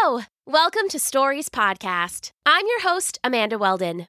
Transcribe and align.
Hello! 0.00 0.22
Welcome 0.46 0.88
to 0.90 0.98
Stories 0.98 1.48
Podcast. 1.48 2.30
I'm 2.46 2.64
your 2.66 2.82
host, 2.82 3.18
Amanda 3.24 3.58
Weldon. 3.58 4.06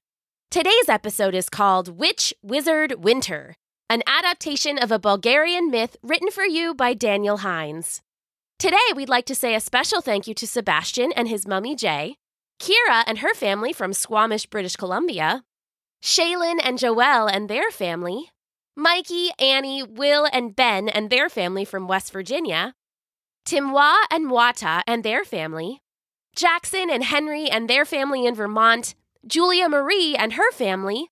Today's 0.50 0.88
episode 0.88 1.34
is 1.34 1.48
called 1.48 1.98
Witch 1.98 2.32
Wizard 2.42 3.02
Winter, 3.02 3.56
an 3.88 4.02
adaptation 4.06 4.78
of 4.78 4.92
a 4.92 5.00
Bulgarian 5.00 5.68
myth 5.68 5.96
written 6.02 6.30
for 6.30 6.44
you 6.44 6.74
by 6.74 6.94
Daniel 6.94 7.38
Hines. 7.38 8.02
Today, 8.58 8.76
we'd 8.94 9.08
like 9.08 9.24
to 9.26 9.34
say 9.34 9.54
a 9.54 9.60
special 9.60 10.00
thank 10.00 10.28
you 10.28 10.34
to 10.34 10.46
Sebastian 10.46 11.12
and 11.12 11.28
his 11.28 11.48
mummy 11.48 11.74
Jay, 11.74 12.14
Kira 12.60 13.02
and 13.06 13.18
her 13.18 13.34
family 13.34 13.72
from 13.72 13.92
Squamish, 13.92 14.46
British 14.46 14.76
Columbia, 14.76 15.42
Shaylin 16.02 16.60
and 16.62 16.78
Joelle 16.78 17.28
and 17.30 17.48
their 17.48 17.70
family, 17.70 18.30
Mikey, 18.76 19.30
Annie, 19.40 19.82
Will, 19.82 20.28
and 20.32 20.54
Ben 20.54 20.88
and 20.88 21.10
their 21.10 21.28
family 21.28 21.64
from 21.64 21.88
West 21.88 22.12
Virginia, 22.12 22.74
Timwa 23.46 23.96
and 24.10 24.30
Wata 24.30 24.82
and 24.86 25.02
their 25.02 25.24
family, 25.24 25.80
Jackson 26.34 26.90
and 26.90 27.04
Henry 27.04 27.50
and 27.50 27.68
their 27.68 27.84
family 27.84 28.26
in 28.26 28.34
Vermont, 28.34 28.94
Julia 29.26 29.68
Marie 29.68 30.14
and 30.16 30.34
her 30.34 30.50
family, 30.52 31.08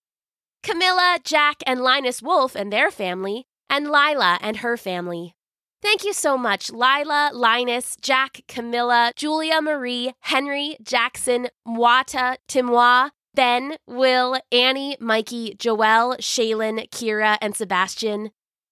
Camilla, 0.62 1.18
Jack, 1.24 1.62
and 1.66 1.80
Linus 1.80 2.22
Wolf 2.22 2.54
and 2.54 2.72
their 2.72 2.90
family, 2.90 3.46
and 3.70 3.90
Lila 3.90 4.38
and 4.40 4.58
her 4.58 4.76
family. 4.76 5.34
Thank 5.80 6.04
you 6.04 6.12
so 6.12 6.36
much, 6.36 6.70
Lila, 6.70 7.30
Linus, 7.32 7.96
Jack, 8.00 8.40
Camilla, 8.48 9.12
Julia 9.14 9.60
Marie, 9.60 10.12
Henry, 10.20 10.76
Jackson, 10.82 11.48
Mwata, 11.66 12.36
Timwa, 12.48 13.10
Ben, 13.34 13.76
Will, 13.86 14.40
Annie, 14.50 14.96
Mikey, 14.98 15.54
Joelle, 15.54 16.18
Shaylin, 16.18 16.90
Kira, 16.90 17.38
and 17.40 17.54
Sebastian. 17.54 18.30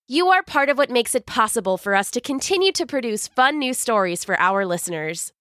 You 0.08 0.28
are 0.28 0.44
part 0.44 0.68
of 0.68 0.78
what 0.78 0.88
makes 0.88 1.16
it 1.16 1.26
possible 1.26 1.76
for 1.76 1.96
us 1.96 2.12
to 2.12 2.20
continue 2.20 2.70
to 2.74 2.86
produce 2.86 3.26
fun 3.26 3.58
new 3.58 3.74
stories 3.74 4.22
for 4.22 4.38
our 4.38 4.64
listeners. 4.64 5.32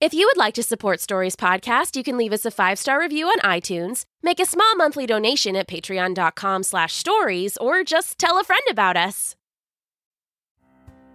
If 0.00 0.14
you 0.14 0.26
would 0.26 0.38
like 0.38 0.54
to 0.54 0.62
support 0.62 0.98
Stories 0.98 1.36
Podcast, 1.36 1.94
you 1.94 2.02
can 2.02 2.16
leave 2.16 2.32
us 2.32 2.46
a 2.46 2.50
five-star 2.50 2.98
review 2.98 3.26
on 3.26 3.38
iTunes, 3.40 4.04
make 4.22 4.40
a 4.40 4.46
small 4.46 4.76
monthly 4.76 5.04
donation 5.04 5.56
at 5.56 5.68
patreon.com 5.68 6.62
slash 6.62 6.94
stories, 6.94 7.58
or 7.58 7.84
just 7.84 8.18
tell 8.18 8.40
a 8.40 8.44
friend 8.44 8.62
about 8.70 8.96
us. 8.96 9.36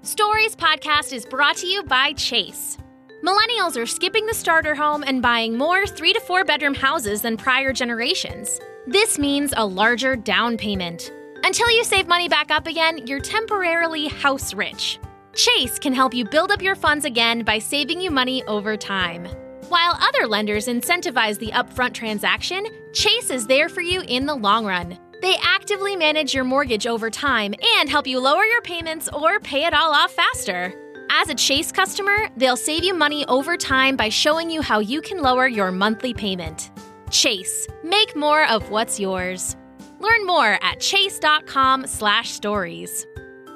Stories 0.03 0.55
Podcast 0.55 1.13
is 1.13 1.25
brought 1.25 1.57
to 1.57 1.65
you 1.65 1.81
by 1.81 2.13
Chase. 2.13 2.77
Millennials 3.25 3.75
are 3.75 3.87
skipping 3.87 4.27
the 4.27 4.35
starter 4.35 4.75
home 4.75 5.03
and 5.07 5.19
buying 5.19 5.57
more 5.57 5.87
three 5.87 6.13
to 6.13 6.19
four 6.19 6.45
bedroom 6.45 6.75
houses 6.75 7.23
than 7.23 7.37
prior 7.37 7.73
generations. 7.73 8.59
This 8.85 9.17
means 9.17 9.51
a 9.57 9.65
larger 9.65 10.15
down 10.15 10.57
payment. 10.57 11.11
Until 11.43 11.69
you 11.71 11.83
save 11.83 12.07
money 12.07 12.27
back 12.27 12.51
up 12.51 12.67
again, 12.67 13.05
you're 13.07 13.19
temporarily 13.19 14.07
house 14.07 14.53
rich. 14.53 14.99
Chase 15.33 15.77
can 15.79 15.93
help 15.93 16.13
you 16.13 16.25
build 16.25 16.51
up 16.51 16.61
your 16.61 16.75
funds 16.75 17.05
again 17.05 17.43
by 17.43 17.59
saving 17.59 18.01
you 18.01 18.11
money 18.11 18.43
over 18.45 18.75
time. 18.75 19.25
While 19.69 19.97
other 20.01 20.27
lenders 20.27 20.67
incentivize 20.67 21.37
the 21.37 21.51
upfront 21.51 21.93
transaction, 21.93 22.65
Chase 22.93 23.29
is 23.29 23.45
there 23.45 23.69
for 23.69 23.81
you 23.81 24.01
in 24.01 24.25
the 24.25 24.35
long 24.35 24.65
run. 24.65 24.97
They 25.21 25.35
actively 25.41 25.95
manage 25.95 26.33
your 26.33 26.43
mortgage 26.43 26.87
over 26.87 27.09
time 27.09 27.53
and 27.77 27.89
help 27.89 28.07
you 28.07 28.19
lower 28.19 28.43
your 28.43 28.61
payments 28.61 29.09
or 29.13 29.39
pay 29.39 29.65
it 29.65 29.73
all 29.73 29.93
off 29.93 30.11
faster. 30.11 30.73
As 31.09 31.29
a 31.29 31.35
Chase 31.35 31.71
customer, 31.71 32.29
they'll 32.35 32.57
save 32.57 32.83
you 32.83 32.93
money 32.93 33.25
over 33.27 33.57
time 33.57 33.95
by 33.95 34.09
showing 34.09 34.49
you 34.49 34.61
how 34.61 34.79
you 34.79 35.01
can 35.01 35.21
lower 35.21 35.47
your 35.47 35.71
monthly 35.71 36.13
payment. 36.13 36.71
Chase, 37.09 37.67
make 37.83 38.15
more 38.15 38.47
of 38.47 38.69
what's 38.69 38.99
yours. 38.99 39.55
Learn 39.99 40.25
more 40.25 40.57
at 40.61 40.79
chase.com/stories. 40.79 43.05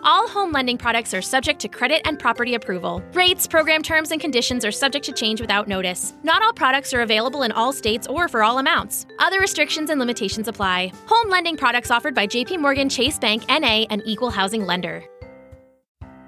All 0.03 0.28
home 0.28 0.52
lending 0.52 0.80
products 0.80 1.14
are 1.14 1.22
subject 1.22 1.59
to 1.59 1.67
credit 1.67 2.02
and 2.06 2.17
property 2.17 2.56
approval. 2.56 3.03
Rates, 3.14 3.45
program 3.45 3.84
terms, 3.84 4.11
and 4.11 4.20
conditions 4.20 4.66
are 4.66 4.72
subject 4.72 5.06
to 5.06 5.12
change 5.12 5.39
without 5.39 5.67
notice. 5.67 6.16
Not 6.23 6.42
all 6.42 6.53
products 6.53 6.92
are 6.94 7.02
available 7.02 7.44
in 7.44 7.52
all 7.52 7.72
states 7.72 8.08
or 8.08 8.28
for 8.28 8.42
all 8.42 8.58
amounts. 8.58 9.06
Other 9.19 9.39
restrictions 9.39 9.92
and 9.92 10.00
limitations 10.00 10.47
apply. 10.47 10.92
Home 11.06 11.30
lending 11.30 11.56
products 11.56 11.92
offered 11.92 12.16
by 12.16 12.25
JP 12.25 12.59
Morgan 12.59 12.90
Chase 12.90 13.19
Bank 13.19 13.44
NA 13.47 13.85
an 13.91 14.01
Equal 14.03 14.31
Housing 14.31 14.66
Lender. 14.66 15.03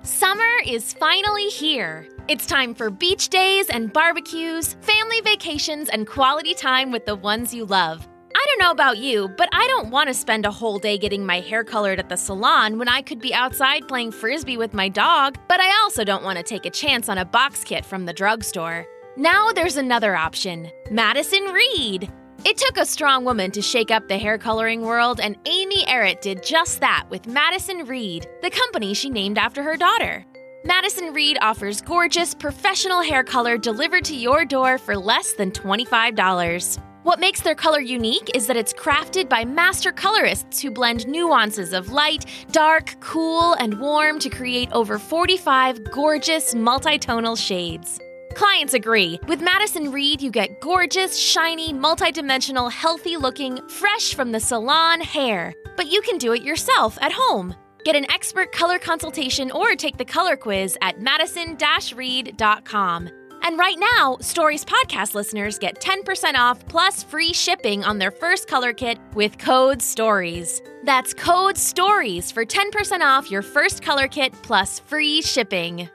Summer 0.03 0.59
is 0.67 0.93
finally 0.93 1.47
here. 1.47 2.07
It's 2.27 2.45
time 2.45 2.75
for 2.75 2.91
beach 2.91 3.29
days 3.29 3.69
and 3.69 3.91
barbecues, 3.91 4.75
family 4.81 5.21
vacations, 5.21 5.89
and 5.89 6.05
quality 6.05 6.53
time 6.53 6.91
with 6.91 7.05
the 7.05 7.15
ones 7.15 7.53
you 7.53 7.65
love. 7.65 8.07
I 8.35 8.45
don't 8.47 8.59
know 8.59 8.71
about 8.71 8.97
you, 8.97 9.27
but 9.29 9.49
I 9.51 9.67
don't 9.67 9.91
want 9.91 10.07
to 10.07 10.13
spend 10.13 10.45
a 10.45 10.51
whole 10.51 10.79
day 10.79 10.97
getting 10.97 11.25
my 11.25 11.39
hair 11.39 11.63
colored 11.63 11.99
at 11.99 12.09
the 12.09 12.17
salon 12.17 12.79
when 12.79 12.87
I 12.87 13.01
could 13.01 13.19
be 13.19 13.33
outside 13.33 13.87
playing 13.87 14.11
frisbee 14.11 14.57
with 14.57 14.73
my 14.73 14.89
dog, 14.89 15.37
but 15.47 15.59
I 15.59 15.69
also 15.83 16.03
don't 16.03 16.23
want 16.23 16.37
to 16.37 16.43
take 16.43 16.65
a 16.65 16.71
chance 16.71 17.09
on 17.09 17.19
a 17.19 17.25
box 17.25 17.63
kit 17.63 17.85
from 17.85 18.05
the 18.05 18.13
drugstore. 18.13 18.85
Now 19.17 19.51
there's 19.51 19.77
another 19.77 20.15
option 20.15 20.71
Madison 20.89 21.43
Reed. 21.43 22.11
It 22.45 22.57
took 22.57 22.77
a 22.77 22.85
strong 22.85 23.23
woman 23.23 23.51
to 23.51 23.61
shake 23.61 23.91
up 23.91 24.07
the 24.07 24.17
hair 24.17 24.37
coloring 24.37 24.81
world, 24.81 25.19
and 25.19 25.37
Amy 25.45 25.85
Errett 25.85 26.21
did 26.21 26.43
just 26.43 26.79
that 26.79 27.05
with 27.09 27.27
Madison 27.27 27.85
Reed, 27.85 28.27
the 28.41 28.49
company 28.49 28.93
she 28.93 29.09
named 29.09 29.37
after 29.37 29.61
her 29.63 29.77
daughter. 29.77 30.25
Madison 30.65 31.13
Reed 31.13 31.37
offers 31.41 31.81
gorgeous, 31.81 32.33
professional 32.33 33.01
hair 33.01 33.23
color 33.23 33.57
delivered 33.57 34.05
to 34.05 34.15
your 34.15 34.43
door 34.43 34.77
for 34.77 34.97
less 34.97 35.33
than 35.33 35.51
$25. 35.51 36.81
What 37.03 37.19
makes 37.19 37.41
their 37.41 37.53
color 37.53 37.81
unique 37.81 38.31
is 38.33 38.47
that 38.47 38.55
it's 38.55 38.71
crafted 38.71 39.27
by 39.27 39.43
master 39.43 39.91
colorists 39.91 40.61
who 40.61 40.71
blend 40.71 41.05
nuances 41.05 41.73
of 41.73 41.91
light, 41.91 42.25
dark, 42.53 42.95
cool, 43.01 43.55
and 43.55 43.77
warm 43.77 44.19
to 44.19 44.29
create 44.29 44.71
over 44.71 44.97
45 44.97 45.91
gorgeous 45.91 46.53
multitonal 46.53 47.37
shades. 47.37 47.99
Clients 48.35 48.73
agree. 48.73 49.19
With 49.27 49.41
Madison 49.41 49.91
Reed, 49.91 50.21
you 50.21 50.31
get 50.31 50.61
gorgeous, 50.61 51.19
shiny, 51.19 51.73
multidimensional, 51.73 52.71
healthy 52.71 53.17
looking, 53.17 53.59
fresh 53.67 54.13
from 54.13 54.31
the 54.31 54.39
salon 54.39 55.01
hair. 55.01 55.53
But 55.75 55.91
you 55.91 56.01
can 56.03 56.17
do 56.17 56.31
it 56.31 56.41
yourself 56.41 56.97
at 57.01 57.11
home. 57.11 57.53
Get 57.83 57.97
an 57.97 58.09
expert 58.09 58.53
color 58.53 58.79
consultation 58.79 59.51
or 59.51 59.75
take 59.75 59.97
the 59.97 60.05
color 60.05 60.37
quiz 60.37 60.77
at 60.81 61.01
madison 61.01 61.57
reed.com. 61.95 63.09
And 63.45 63.59
right 63.59 63.77
now, 63.77 64.17
Stories 64.21 64.63
Podcast 64.63 65.15
listeners 65.15 65.59
get 65.59 65.81
10% 65.81 66.35
off 66.35 66.65
plus 66.67 67.03
free 67.03 67.33
shipping 67.33 67.83
on 67.83 67.97
their 67.97 68.09
first 68.09 68.47
color 68.47 68.71
kit 68.71 68.97
with 69.15 69.37
code 69.37 69.81
STORIES. 69.81 70.61
That's 70.85 71.13
code 71.13 71.57
STORIES 71.57 72.31
for 72.31 72.45
10% 72.45 73.01
off 73.01 73.29
your 73.29 73.41
first 73.41 73.81
color 73.81 74.07
kit 74.07 74.31
plus 74.43 74.79
free 74.79 75.21
shipping. 75.21 75.89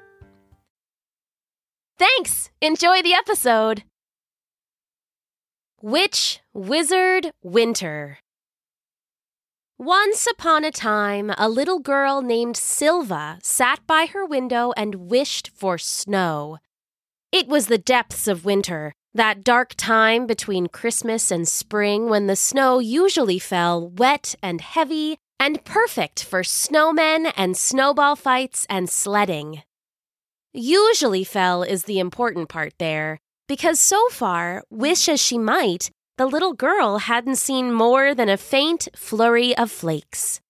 Thanks! 1.98 2.50
Enjoy 2.60 3.00
the 3.00 3.14
episode! 3.14 3.82
Witch, 5.80 6.40
Wizard, 6.52 7.30
Winter. 7.42 8.18
Once 9.78 10.26
upon 10.30 10.64
a 10.64 10.70
time, 10.70 11.32
a 11.38 11.48
little 11.48 11.78
girl 11.78 12.20
named 12.20 12.58
Silva 12.58 13.38
sat 13.42 13.78
by 13.86 14.04
her 14.06 14.26
window 14.26 14.72
and 14.76 15.08
wished 15.10 15.50
for 15.54 15.78
snow. 15.78 16.58
It 17.30 17.46
was 17.46 17.66
the 17.66 17.76
depths 17.78 18.26
of 18.26 18.46
winter, 18.46 18.94
that 19.12 19.44
dark 19.44 19.74
time 19.76 20.26
between 20.26 20.68
Christmas 20.68 21.30
and 21.30 21.46
spring 21.46 22.08
when 22.08 22.26
the 22.26 22.36
snow 22.36 22.78
usually 22.78 23.38
fell 23.38 23.88
wet 23.88 24.34
and 24.42 24.60
heavy 24.62 25.18
and 25.38 25.62
perfect 25.64 26.24
for 26.24 26.40
snowmen 26.42 27.32
and 27.36 27.56
snowball 27.56 28.16
fights 28.16 28.66
and 28.70 28.88
sledding. 28.88 29.62
Usually 30.54 31.22
fell 31.22 31.62
is 31.62 31.84
the 31.84 31.98
important 31.98 32.48
part 32.48 32.72
there, 32.78 33.18
because 33.46 33.78
so 33.78 34.08
far, 34.08 34.64
wish 34.70 35.08
as 35.08 35.20
she 35.20 35.36
might, 35.36 35.90
the 36.16 36.26
little 36.26 36.54
girl 36.54 36.98
hadn't 36.98 37.36
seen 37.36 37.72
more 37.72 38.14
than 38.14 38.28
a 38.28 38.38
faint 38.38 38.88
flurry 38.96 39.56
of 39.56 39.70
flakes. 39.70 40.40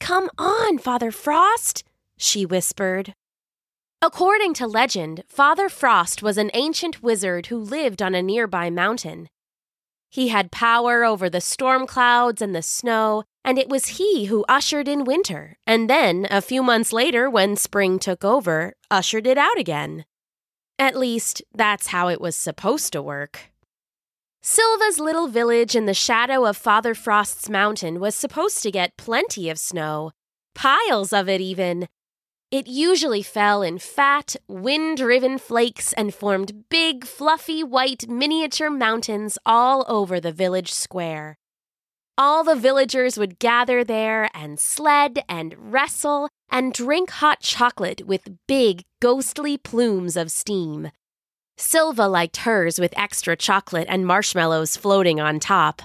Come 0.00 0.30
on, 0.36 0.78
Father 0.78 1.12
Frost, 1.12 1.84
she 2.18 2.44
whispered. 2.44 3.14
According 4.02 4.54
to 4.54 4.66
legend, 4.66 5.24
Father 5.28 5.68
Frost 5.68 6.22
was 6.22 6.38
an 6.38 6.50
ancient 6.54 7.02
wizard 7.02 7.46
who 7.46 7.58
lived 7.58 8.00
on 8.00 8.14
a 8.14 8.22
nearby 8.22 8.70
mountain. 8.70 9.28
He 10.08 10.28
had 10.28 10.50
power 10.50 11.04
over 11.04 11.28
the 11.28 11.42
storm 11.42 11.86
clouds 11.86 12.40
and 12.40 12.54
the 12.54 12.62
snow, 12.62 13.24
and 13.44 13.58
it 13.58 13.68
was 13.68 13.98
he 13.98 14.24
who 14.24 14.46
ushered 14.48 14.88
in 14.88 15.04
winter, 15.04 15.58
and 15.66 15.88
then, 15.88 16.26
a 16.30 16.40
few 16.40 16.62
months 16.62 16.94
later, 16.94 17.28
when 17.28 17.56
spring 17.56 17.98
took 17.98 18.24
over, 18.24 18.72
ushered 18.90 19.26
it 19.26 19.36
out 19.36 19.58
again. 19.58 20.06
At 20.78 20.96
least, 20.96 21.42
that's 21.54 21.88
how 21.88 22.08
it 22.08 22.22
was 22.22 22.34
supposed 22.34 22.94
to 22.94 23.02
work. 23.02 23.50
Silva's 24.40 24.98
little 24.98 25.28
village 25.28 25.76
in 25.76 25.84
the 25.84 25.92
shadow 25.92 26.46
of 26.46 26.56
Father 26.56 26.94
Frost's 26.94 27.50
mountain 27.50 28.00
was 28.00 28.14
supposed 28.14 28.62
to 28.62 28.70
get 28.70 28.96
plenty 28.96 29.50
of 29.50 29.58
snow, 29.58 30.10
piles 30.54 31.12
of 31.12 31.28
it 31.28 31.42
even. 31.42 31.86
It 32.50 32.66
usually 32.66 33.22
fell 33.22 33.62
in 33.62 33.78
fat, 33.78 34.34
wind 34.48 34.96
driven 34.96 35.38
flakes 35.38 35.92
and 35.92 36.12
formed 36.12 36.68
big, 36.68 37.06
fluffy, 37.06 37.62
white 37.62 38.08
miniature 38.08 38.70
mountains 38.70 39.38
all 39.46 39.84
over 39.86 40.18
the 40.18 40.32
village 40.32 40.72
square. 40.72 41.36
All 42.18 42.42
the 42.42 42.56
villagers 42.56 43.16
would 43.16 43.38
gather 43.38 43.84
there 43.84 44.28
and 44.34 44.58
sled 44.58 45.22
and 45.28 45.54
wrestle 45.72 46.28
and 46.50 46.72
drink 46.72 47.10
hot 47.10 47.38
chocolate 47.40 48.04
with 48.08 48.36
big, 48.48 48.82
ghostly 49.00 49.56
plumes 49.56 50.16
of 50.16 50.32
steam. 50.32 50.90
Silva 51.56 52.08
liked 52.08 52.38
hers 52.38 52.80
with 52.80 52.98
extra 52.98 53.36
chocolate 53.36 53.86
and 53.88 54.04
marshmallows 54.04 54.76
floating 54.76 55.20
on 55.20 55.38
top. 55.38 55.82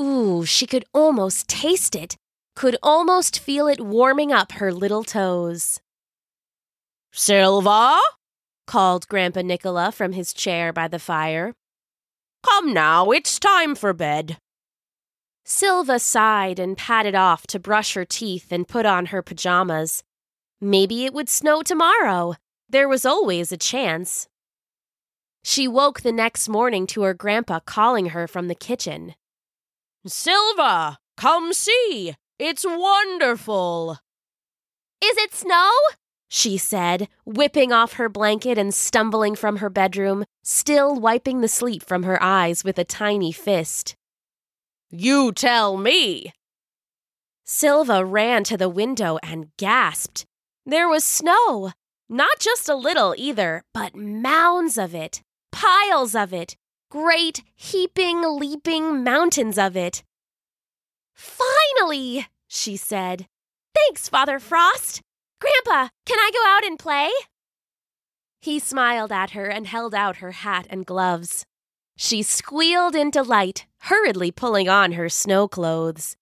Ooh, 0.00 0.44
she 0.44 0.66
could 0.66 0.84
almost 0.92 1.46
taste 1.46 1.94
it, 1.94 2.16
could 2.56 2.76
almost 2.82 3.38
feel 3.38 3.68
it 3.68 3.80
warming 3.80 4.32
up 4.32 4.52
her 4.52 4.72
little 4.72 5.04
toes. 5.04 5.78
Silva? 7.12 8.00
called 8.66 9.06
Grandpa 9.06 9.42
Nicola 9.42 9.92
from 9.92 10.12
his 10.12 10.32
chair 10.32 10.72
by 10.72 10.88
the 10.88 10.98
fire. 10.98 11.54
Come 12.42 12.72
now, 12.74 13.10
it's 13.10 13.38
time 13.38 13.76
for 13.76 13.92
bed. 13.92 14.38
Silva 15.44 16.00
sighed 16.00 16.58
and 16.58 16.76
padded 16.76 17.14
off 17.14 17.46
to 17.46 17.60
brush 17.60 17.94
her 17.94 18.04
teeth 18.04 18.50
and 18.50 18.66
put 18.66 18.84
on 18.84 19.06
her 19.06 19.22
pajamas. 19.22 20.02
Maybe 20.60 21.04
it 21.04 21.14
would 21.14 21.28
snow 21.28 21.62
tomorrow. 21.62 22.34
There 22.68 22.88
was 22.88 23.06
always 23.06 23.52
a 23.52 23.56
chance. 23.56 24.26
She 25.44 25.68
woke 25.68 26.00
the 26.00 26.10
next 26.10 26.48
morning 26.48 26.88
to 26.88 27.02
her 27.02 27.14
grandpa 27.14 27.60
calling 27.60 28.06
her 28.06 28.26
from 28.26 28.48
the 28.48 28.56
kitchen. 28.56 29.14
Silva, 30.04 30.98
come 31.16 31.52
see. 31.52 32.16
It's 32.38 32.64
wonderful. 32.64 33.98
Is 35.02 35.16
it 35.18 35.34
snow? 35.34 35.70
She 36.28 36.58
said, 36.58 37.08
whipping 37.24 37.72
off 37.72 37.94
her 37.94 38.08
blanket 38.08 38.58
and 38.58 38.74
stumbling 38.74 39.36
from 39.36 39.58
her 39.58 39.70
bedroom, 39.70 40.24
still 40.42 40.94
wiping 40.94 41.40
the 41.40 41.48
sleep 41.48 41.82
from 41.84 42.02
her 42.02 42.22
eyes 42.22 42.64
with 42.64 42.78
a 42.78 42.84
tiny 42.84 43.32
fist. 43.32 43.94
You 44.90 45.32
tell 45.32 45.76
me. 45.76 46.32
Silva 47.44 48.04
ran 48.04 48.44
to 48.44 48.56
the 48.56 48.68
window 48.68 49.18
and 49.22 49.56
gasped. 49.56 50.26
There 50.64 50.88
was 50.88 51.04
snow. 51.04 51.72
Not 52.08 52.38
just 52.38 52.68
a 52.68 52.74
little 52.74 53.14
either, 53.16 53.62
but 53.72 53.96
mounds 53.96 54.78
of 54.78 54.94
it 54.94 55.22
piles 55.56 56.14
of 56.14 56.34
it, 56.34 56.54
great, 56.90 57.42
heaping, 57.56 58.22
leaping 58.22 59.02
mountains 59.02 59.56
of 59.56 59.74
it. 59.74 60.02
Finally, 61.16 62.28
she 62.46 62.76
said. 62.76 63.26
Thanks, 63.74 64.08
Father 64.08 64.38
Frost. 64.38 65.00
Grandpa, 65.40 65.88
can 66.04 66.18
I 66.18 66.30
go 66.32 66.46
out 66.46 66.64
and 66.64 66.78
play? 66.78 67.10
He 68.40 68.58
smiled 68.58 69.10
at 69.10 69.30
her 69.30 69.46
and 69.46 69.66
held 69.66 69.94
out 69.94 70.16
her 70.16 70.32
hat 70.32 70.66
and 70.70 70.86
gloves. 70.86 71.44
She 71.96 72.22
squealed 72.22 72.94
in 72.94 73.10
delight, 73.10 73.66
hurriedly 73.82 74.30
pulling 74.30 74.68
on 74.68 74.92
her 74.92 75.08
snow 75.08 75.48
clothes. 75.48 76.16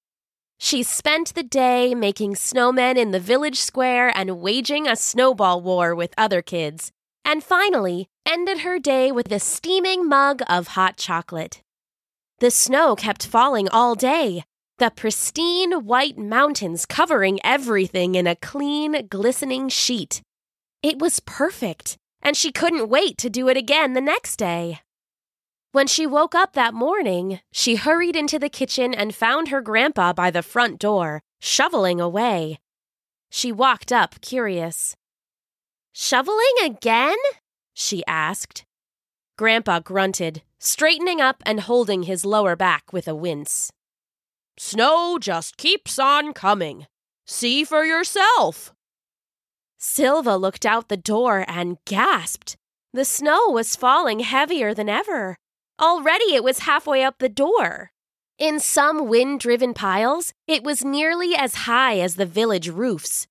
She 0.58 0.82
spent 0.82 1.34
the 1.34 1.42
day 1.42 1.94
making 1.94 2.34
snowmen 2.36 2.96
in 2.96 3.10
the 3.10 3.20
village 3.20 3.58
square 3.58 4.16
and 4.16 4.40
waging 4.40 4.86
a 4.86 4.96
snowball 4.96 5.60
war 5.60 5.94
with 5.94 6.14
other 6.16 6.40
kids, 6.40 6.92
and 7.24 7.42
finally 7.42 8.08
ended 8.24 8.60
her 8.60 8.78
day 8.78 9.10
with 9.10 9.30
a 9.32 9.40
steaming 9.40 10.08
mug 10.08 10.42
of 10.48 10.68
hot 10.68 10.96
chocolate. 10.96 11.62
The 12.38 12.50
snow 12.50 12.94
kept 12.94 13.26
falling 13.26 13.68
all 13.68 13.94
day, 13.94 14.44
the 14.78 14.90
pristine 14.90 15.84
white 15.84 16.18
mountains 16.18 16.84
covering 16.84 17.38
everything 17.44 18.16
in 18.16 18.26
a 18.26 18.34
clean, 18.34 19.06
glistening 19.08 19.68
sheet. 19.68 20.20
It 20.82 20.98
was 20.98 21.20
perfect, 21.20 21.96
and 22.20 22.36
she 22.36 22.50
couldn't 22.50 22.88
wait 22.88 23.16
to 23.18 23.30
do 23.30 23.48
it 23.48 23.56
again 23.56 23.92
the 23.92 24.00
next 24.00 24.36
day. 24.36 24.80
When 25.70 25.86
she 25.86 26.06
woke 26.06 26.34
up 26.34 26.54
that 26.54 26.74
morning, 26.74 27.40
she 27.52 27.76
hurried 27.76 28.16
into 28.16 28.38
the 28.38 28.48
kitchen 28.48 28.94
and 28.94 29.14
found 29.14 29.48
her 29.48 29.60
grandpa 29.60 30.12
by 30.12 30.30
the 30.30 30.42
front 30.42 30.80
door, 30.80 31.22
shoveling 31.40 32.00
away. 32.00 32.58
She 33.30 33.52
walked 33.52 33.92
up, 33.92 34.20
curious. 34.20 34.96
Shoveling 35.92 36.54
again? 36.64 37.16
she 37.74 38.04
asked. 38.06 38.64
Grandpa 39.36 39.80
grunted, 39.80 40.42
straightening 40.58 41.20
up 41.20 41.42
and 41.46 41.60
holding 41.60 42.04
his 42.04 42.24
lower 42.24 42.54
back 42.56 42.92
with 42.92 43.08
a 43.08 43.14
wince. 43.14 43.72
Snow 44.56 45.18
just 45.18 45.56
keeps 45.56 45.98
on 45.98 46.32
coming. 46.32 46.86
See 47.26 47.64
for 47.64 47.84
yourself. 47.84 48.72
Silva 49.78 50.36
looked 50.36 50.64
out 50.64 50.88
the 50.88 50.96
door 50.96 51.44
and 51.48 51.78
gasped. 51.84 52.56
The 52.92 53.04
snow 53.04 53.48
was 53.48 53.76
falling 53.76 54.20
heavier 54.20 54.72
than 54.72 54.88
ever. 54.88 55.36
Already 55.80 56.34
it 56.34 56.44
was 56.44 56.60
halfway 56.60 57.02
up 57.02 57.18
the 57.18 57.28
door. 57.28 57.90
In 58.38 58.60
some 58.60 59.08
wind 59.08 59.40
driven 59.40 59.74
piles, 59.74 60.32
it 60.46 60.62
was 60.62 60.84
nearly 60.84 61.34
as 61.34 61.66
high 61.66 61.98
as 61.98 62.14
the 62.14 62.26
village 62.26 62.68
roofs. 62.68 63.26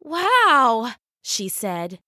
Wow, 0.00 0.92
she 1.22 1.48
said. 1.48 1.98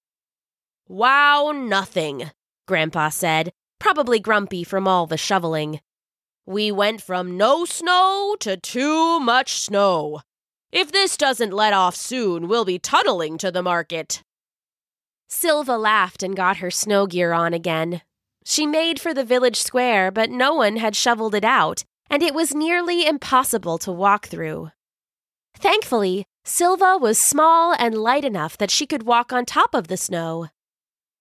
Wow, 0.88 1.52
nothing, 1.52 2.30
Grandpa 2.66 3.08
said, 3.08 3.52
probably 3.78 4.20
grumpy 4.20 4.64
from 4.64 4.86
all 4.86 5.06
the 5.06 5.16
shoveling. 5.16 5.80
We 6.46 6.72
went 6.72 7.00
from 7.00 7.36
no 7.36 7.64
snow 7.64 8.36
to 8.40 8.56
too 8.56 9.20
much 9.20 9.60
snow. 9.60 10.22
If 10.72 10.90
this 10.90 11.16
doesn't 11.16 11.52
let 11.52 11.72
off 11.72 11.94
soon, 11.94 12.48
we'll 12.48 12.64
be 12.64 12.78
tunneling 12.80 13.38
to 13.38 13.52
the 13.52 13.62
market. 13.62 14.22
Silva 15.28 15.78
laughed 15.78 16.22
and 16.22 16.34
got 16.34 16.56
her 16.56 16.70
snow 16.70 17.06
gear 17.06 17.32
on 17.32 17.54
again. 17.54 18.02
She 18.44 18.66
made 18.66 19.00
for 19.00 19.14
the 19.14 19.24
village 19.24 19.56
square, 19.60 20.10
but 20.10 20.30
no 20.30 20.54
one 20.54 20.76
had 20.76 20.96
shoveled 20.96 21.34
it 21.34 21.44
out, 21.44 21.84
and 22.10 22.22
it 22.22 22.34
was 22.34 22.54
nearly 22.54 23.06
impossible 23.06 23.78
to 23.78 23.92
walk 23.92 24.26
through. 24.26 24.70
Thankfully, 25.56 26.26
Silva 26.44 26.98
was 26.98 27.18
small 27.18 27.72
and 27.78 27.94
light 27.94 28.24
enough 28.24 28.58
that 28.58 28.70
she 28.70 28.86
could 28.86 29.04
walk 29.04 29.32
on 29.32 29.44
top 29.44 29.74
of 29.74 29.86
the 29.86 29.96
snow. 29.96 30.48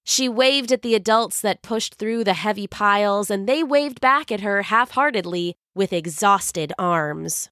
She 0.03 0.27
waved 0.27 0.71
at 0.71 0.81
the 0.81 0.95
adults 0.95 1.41
that 1.41 1.61
pushed 1.61 1.95
through 1.95 2.23
the 2.23 2.33
heavy 2.33 2.67
piles, 2.67 3.29
and 3.29 3.47
they 3.47 3.63
waved 3.63 4.01
back 4.01 4.31
at 4.31 4.41
her 4.41 4.63
half 4.63 4.91
heartedly 4.91 5.55
with 5.75 5.93
exhausted 5.93 6.73
arms. 6.77 7.49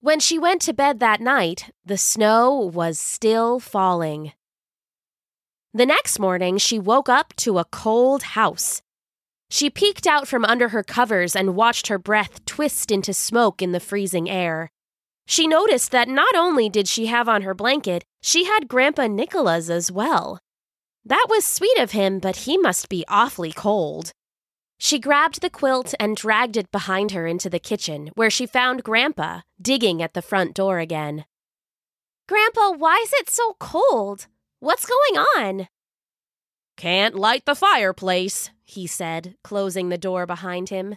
When 0.00 0.20
she 0.20 0.38
went 0.38 0.62
to 0.62 0.72
bed 0.72 1.00
that 1.00 1.20
night, 1.20 1.70
the 1.84 1.98
snow 1.98 2.54
was 2.54 2.98
still 2.98 3.58
falling. 3.58 4.32
The 5.74 5.86
next 5.86 6.18
morning, 6.18 6.58
she 6.58 6.78
woke 6.78 7.08
up 7.08 7.34
to 7.36 7.58
a 7.58 7.64
cold 7.64 8.22
house. 8.22 8.82
She 9.50 9.68
peeked 9.68 10.06
out 10.06 10.26
from 10.26 10.44
under 10.44 10.70
her 10.70 10.82
covers 10.82 11.36
and 11.36 11.56
watched 11.56 11.88
her 11.88 11.98
breath 11.98 12.44
twist 12.46 12.90
into 12.90 13.12
smoke 13.12 13.60
in 13.60 13.72
the 13.72 13.80
freezing 13.80 14.30
air. 14.30 14.70
She 15.26 15.46
noticed 15.46 15.90
that 15.90 16.08
not 16.08 16.34
only 16.34 16.68
did 16.68 16.88
she 16.88 17.06
have 17.06 17.28
on 17.28 17.42
her 17.42 17.54
blanket, 17.54 18.04
she 18.22 18.44
had 18.44 18.68
Grandpa 18.68 19.08
Nicola's 19.08 19.68
as 19.68 19.90
well. 19.90 20.38
That 21.06 21.26
was 21.28 21.44
sweet 21.44 21.78
of 21.78 21.92
him, 21.92 22.18
but 22.18 22.36
he 22.36 22.58
must 22.58 22.88
be 22.88 23.04
awfully 23.06 23.52
cold. 23.52 24.12
She 24.76 24.98
grabbed 24.98 25.40
the 25.40 25.48
quilt 25.48 25.94
and 26.00 26.16
dragged 26.16 26.56
it 26.56 26.72
behind 26.72 27.12
her 27.12 27.28
into 27.28 27.48
the 27.48 27.60
kitchen, 27.60 28.10
where 28.16 28.28
she 28.28 28.44
found 28.44 28.82
Grandpa 28.82 29.42
digging 29.62 30.02
at 30.02 30.14
the 30.14 30.20
front 30.20 30.52
door 30.52 30.80
again. 30.80 31.24
Grandpa, 32.28 32.72
why 32.72 33.00
is 33.04 33.12
it 33.12 33.30
so 33.30 33.54
cold? 33.60 34.26
What's 34.58 34.84
going 34.84 35.24
on? 35.36 35.68
Can't 36.76 37.14
light 37.14 37.44
the 37.46 37.54
fireplace, 37.54 38.50
he 38.64 38.88
said, 38.88 39.36
closing 39.44 39.90
the 39.90 39.96
door 39.96 40.26
behind 40.26 40.70
him. 40.70 40.96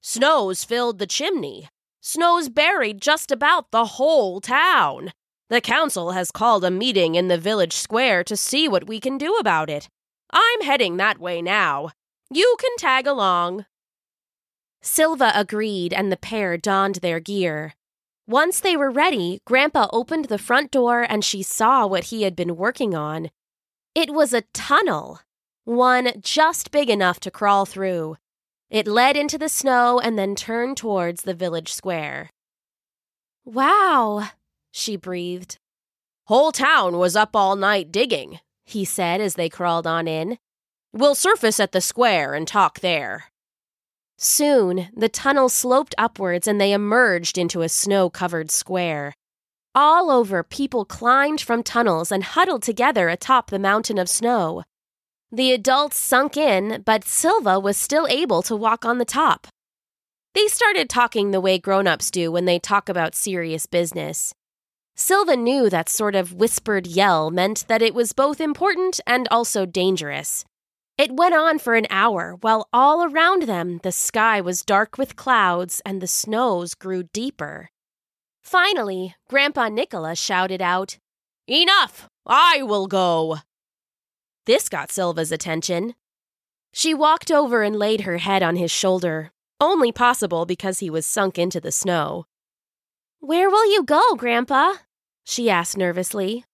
Snow's 0.00 0.64
filled 0.64 0.98
the 0.98 1.06
chimney. 1.06 1.68
Snow's 2.00 2.48
buried 2.48 3.02
just 3.02 3.30
about 3.30 3.70
the 3.70 3.84
whole 3.84 4.40
town. 4.40 5.12
The 5.52 5.60
council 5.60 6.12
has 6.12 6.30
called 6.30 6.64
a 6.64 6.70
meeting 6.70 7.14
in 7.14 7.28
the 7.28 7.36
village 7.36 7.74
square 7.74 8.24
to 8.24 8.38
see 8.38 8.68
what 8.68 8.86
we 8.86 8.98
can 8.98 9.18
do 9.18 9.34
about 9.34 9.68
it. 9.68 9.86
I'm 10.32 10.62
heading 10.62 10.96
that 10.96 11.18
way 11.18 11.42
now. 11.42 11.90
You 12.30 12.56
can 12.58 12.74
tag 12.78 13.06
along. 13.06 13.66
Silva 14.80 15.30
agreed, 15.34 15.92
and 15.92 16.10
the 16.10 16.16
pair 16.16 16.56
donned 16.56 16.94
their 17.02 17.20
gear. 17.20 17.74
Once 18.26 18.60
they 18.60 18.78
were 18.78 18.90
ready, 18.90 19.40
Grandpa 19.44 19.88
opened 19.92 20.24
the 20.24 20.38
front 20.38 20.70
door 20.70 21.04
and 21.06 21.22
she 21.22 21.42
saw 21.42 21.86
what 21.86 22.04
he 22.04 22.22
had 22.22 22.34
been 22.34 22.56
working 22.56 22.94
on. 22.94 23.28
It 23.94 24.14
was 24.14 24.32
a 24.32 24.46
tunnel, 24.54 25.20
one 25.64 26.14
just 26.18 26.70
big 26.70 26.88
enough 26.88 27.20
to 27.20 27.30
crawl 27.30 27.66
through. 27.66 28.16
It 28.70 28.86
led 28.86 29.18
into 29.18 29.36
the 29.36 29.50
snow 29.50 30.00
and 30.00 30.18
then 30.18 30.34
turned 30.34 30.78
towards 30.78 31.24
the 31.24 31.34
village 31.34 31.70
square. 31.70 32.30
Wow, 33.44 34.30
she 34.72 34.96
breathed. 34.96 35.56
Whole 36.26 36.50
town 36.50 36.98
was 36.98 37.14
up 37.14 37.36
all 37.36 37.54
night 37.54 37.92
digging, 37.92 38.40
he 38.64 38.84
said 38.84 39.20
as 39.20 39.34
they 39.34 39.48
crawled 39.48 39.86
on 39.86 40.08
in. 40.08 40.38
We'll 40.92 41.14
surface 41.14 41.60
at 41.60 41.72
the 41.72 41.80
square 41.80 42.34
and 42.34 42.48
talk 42.48 42.80
there. 42.80 43.26
Soon, 44.18 44.88
the 44.96 45.08
tunnel 45.08 45.48
sloped 45.48 45.94
upwards 45.98 46.46
and 46.46 46.60
they 46.60 46.72
emerged 46.72 47.38
into 47.38 47.62
a 47.62 47.68
snow 47.68 48.10
covered 48.10 48.50
square. 48.50 49.14
All 49.74 50.10
over, 50.10 50.42
people 50.42 50.84
climbed 50.84 51.40
from 51.40 51.62
tunnels 51.62 52.12
and 52.12 52.22
huddled 52.22 52.62
together 52.62 53.08
atop 53.08 53.50
the 53.50 53.58
mountain 53.58 53.98
of 53.98 54.08
snow. 54.08 54.64
The 55.30 55.52
adults 55.52 55.98
sunk 55.98 56.36
in, 56.36 56.82
but 56.84 57.04
Silva 57.04 57.58
was 57.58 57.78
still 57.78 58.06
able 58.08 58.42
to 58.42 58.54
walk 58.54 58.84
on 58.84 58.98
the 58.98 59.06
top. 59.06 59.46
They 60.34 60.46
started 60.46 60.90
talking 60.90 61.30
the 61.30 61.40
way 61.40 61.58
grown 61.58 61.86
ups 61.86 62.10
do 62.10 62.30
when 62.30 62.44
they 62.44 62.58
talk 62.58 62.88
about 62.90 63.14
serious 63.14 63.64
business. 63.66 64.34
Silva 64.94 65.36
knew 65.36 65.70
that 65.70 65.88
sort 65.88 66.14
of 66.14 66.34
whispered 66.34 66.86
yell 66.86 67.30
meant 67.30 67.66
that 67.68 67.82
it 67.82 67.94
was 67.94 68.12
both 68.12 68.40
important 68.40 69.00
and 69.06 69.26
also 69.30 69.64
dangerous. 69.64 70.44
It 70.98 71.16
went 71.16 71.34
on 71.34 71.58
for 71.58 71.74
an 71.74 71.86
hour, 71.88 72.36
while 72.42 72.68
all 72.72 73.04
around 73.04 73.44
them 73.44 73.80
the 73.82 73.92
sky 73.92 74.40
was 74.40 74.62
dark 74.62 74.98
with 74.98 75.16
clouds 75.16 75.80
and 75.86 76.00
the 76.00 76.06
snows 76.06 76.74
grew 76.74 77.04
deeper. 77.04 77.70
Finally, 78.42 79.14
Grandpa 79.28 79.68
Nicola 79.68 80.14
shouted 80.14 80.60
out, 80.60 80.98
Enough! 81.48 82.08
I 82.26 82.62
will 82.62 82.86
go! 82.86 83.38
This 84.44 84.68
got 84.68 84.92
Silva's 84.92 85.32
attention. 85.32 85.94
She 86.72 86.94
walked 86.94 87.30
over 87.30 87.62
and 87.62 87.76
laid 87.76 88.02
her 88.02 88.18
head 88.18 88.42
on 88.42 88.56
his 88.56 88.70
shoulder, 88.70 89.30
only 89.60 89.92
possible 89.92 90.44
because 90.44 90.80
he 90.80 90.90
was 90.90 91.06
sunk 91.06 91.38
into 91.38 91.60
the 91.60 91.72
snow. 91.72 92.26
Where 93.22 93.48
will 93.48 93.72
you 93.72 93.84
go, 93.84 94.16
Grandpa? 94.16 94.74
she 95.22 95.48
asked 95.48 95.76
nervously. 95.76 96.44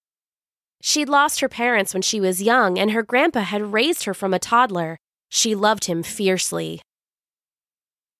She'd 0.82 1.08
lost 1.08 1.40
her 1.40 1.48
parents 1.48 1.94
when 1.94 2.02
she 2.02 2.20
was 2.20 2.42
young, 2.42 2.78
and 2.78 2.90
her 2.90 3.02
grandpa 3.02 3.40
had 3.40 3.72
raised 3.72 4.04
her 4.04 4.12
from 4.12 4.34
a 4.34 4.38
toddler. 4.38 4.98
She 5.30 5.54
loved 5.54 5.86
him 5.86 6.02
fiercely. 6.02 6.82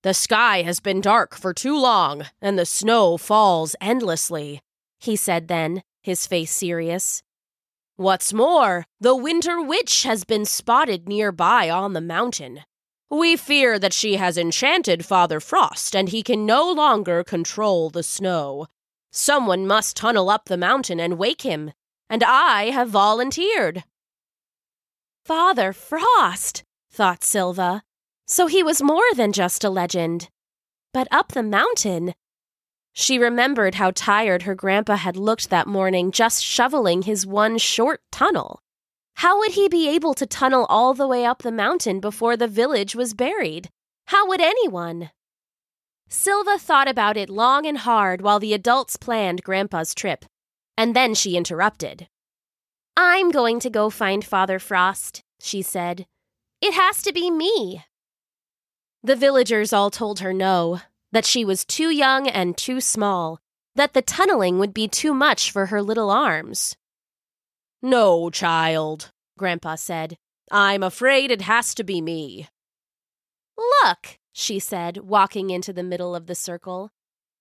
The 0.02 0.14
sky 0.14 0.62
has 0.62 0.80
been 0.80 1.02
dark 1.02 1.36
for 1.36 1.52
too 1.52 1.78
long, 1.78 2.24
and 2.40 2.58
the 2.58 2.64
snow 2.64 3.18
falls 3.18 3.76
endlessly, 3.82 4.62
he 4.98 5.14
said 5.14 5.48
then, 5.48 5.82
his 6.02 6.26
face 6.26 6.50
serious. 6.50 7.22
What's 7.96 8.32
more, 8.32 8.86
the 8.98 9.14
Winter 9.14 9.60
Witch 9.60 10.04
has 10.04 10.24
been 10.24 10.46
spotted 10.46 11.06
nearby 11.06 11.68
on 11.68 11.92
the 11.92 12.00
mountain. 12.00 12.60
We 13.10 13.36
fear 13.36 13.78
that 13.78 13.94
she 13.94 14.16
has 14.16 14.36
enchanted 14.36 15.04
Father 15.04 15.40
Frost 15.40 15.96
and 15.96 16.10
he 16.10 16.22
can 16.22 16.44
no 16.44 16.70
longer 16.70 17.24
control 17.24 17.88
the 17.88 18.02
snow. 18.02 18.66
Someone 19.10 19.66
must 19.66 19.96
tunnel 19.96 20.28
up 20.28 20.44
the 20.44 20.58
mountain 20.58 21.00
and 21.00 21.18
wake 21.18 21.40
him, 21.40 21.72
and 22.10 22.22
I 22.22 22.64
have 22.70 22.90
volunteered. 22.90 23.84
Father 25.24 25.72
Frost, 25.72 26.64
thought 26.90 27.24
Silva. 27.24 27.82
So 28.26 28.46
he 28.46 28.62
was 28.62 28.82
more 28.82 29.14
than 29.16 29.32
just 29.32 29.64
a 29.64 29.70
legend. 29.70 30.28
But 30.92 31.08
up 31.10 31.32
the 31.32 31.42
mountain, 31.42 32.14
she 32.92 33.18
remembered 33.18 33.76
how 33.76 33.92
tired 33.92 34.42
her 34.42 34.54
grandpa 34.54 34.96
had 34.96 35.16
looked 35.16 35.48
that 35.48 35.66
morning 35.66 36.10
just 36.10 36.44
shoveling 36.44 37.02
his 37.02 37.26
one 37.26 37.56
short 37.56 38.02
tunnel. 38.12 38.60
How 39.18 39.36
would 39.36 39.54
he 39.54 39.68
be 39.68 39.88
able 39.88 40.14
to 40.14 40.26
tunnel 40.26 40.64
all 40.68 40.94
the 40.94 41.08
way 41.08 41.24
up 41.24 41.42
the 41.42 41.50
mountain 41.50 41.98
before 41.98 42.36
the 42.36 42.46
village 42.46 42.94
was 42.94 43.14
buried? 43.14 43.68
How 44.06 44.28
would 44.28 44.40
anyone? 44.40 45.10
Silva 46.08 46.56
thought 46.56 46.86
about 46.86 47.16
it 47.16 47.28
long 47.28 47.66
and 47.66 47.78
hard 47.78 48.20
while 48.20 48.38
the 48.38 48.54
adults 48.54 48.96
planned 48.96 49.42
Grandpa's 49.42 49.92
trip, 49.92 50.24
and 50.76 50.94
then 50.94 51.14
she 51.14 51.36
interrupted. 51.36 52.06
I'm 52.96 53.32
going 53.32 53.58
to 53.58 53.70
go 53.70 53.90
find 53.90 54.24
Father 54.24 54.60
Frost, 54.60 55.24
she 55.40 55.62
said. 55.62 56.06
It 56.60 56.74
has 56.74 57.02
to 57.02 57.12
be 57.12 57.28
me. 57.28 57.84
The 59.02 59.16
villagers 59.16 59.72
all 59.72 59.90
told 59.90 60.20
her 60.20 60.32
no, 60.32 60.80
that 61.10 61.24
she 61.24 61.44
was 61.44 61.64
too 61.64 61.90
young 61.90 62.28
and 62.28 62.56
too 62.56 62.80
small, 62.80 63.40
that 63.74 63.94
the 63.94 64.02
tunneling 64.02 64.60
would 64.60 64.72
be 64.72 64.86
too 64.86 65.12
much 65.12 65.50
for 65.50 65.66
her 65.66 65.82
little 65.82 66.08
arms. 66.08 66.76
No, 67.82 68.30
child, 68.30 69.12
Grandpa 69.38 69.76
said. 69.76 70.16
I'm 70.50 70.82
afraid 70.82 71.30
it 71.30 71.42
has 71.42 71.74
to 71.74 71.84
be 71.84 72.00
me. 72.00 72.48
Look, 73.56 74.18
she 74.32 74.58
said, 74.58 74.98
walking 74.98 75.50
into 75.50 75.72
the 75.72 75.82
middle 75.82 76.14
of 76.14 76.26
the 76.26 76.34
circle. 76.34 76.90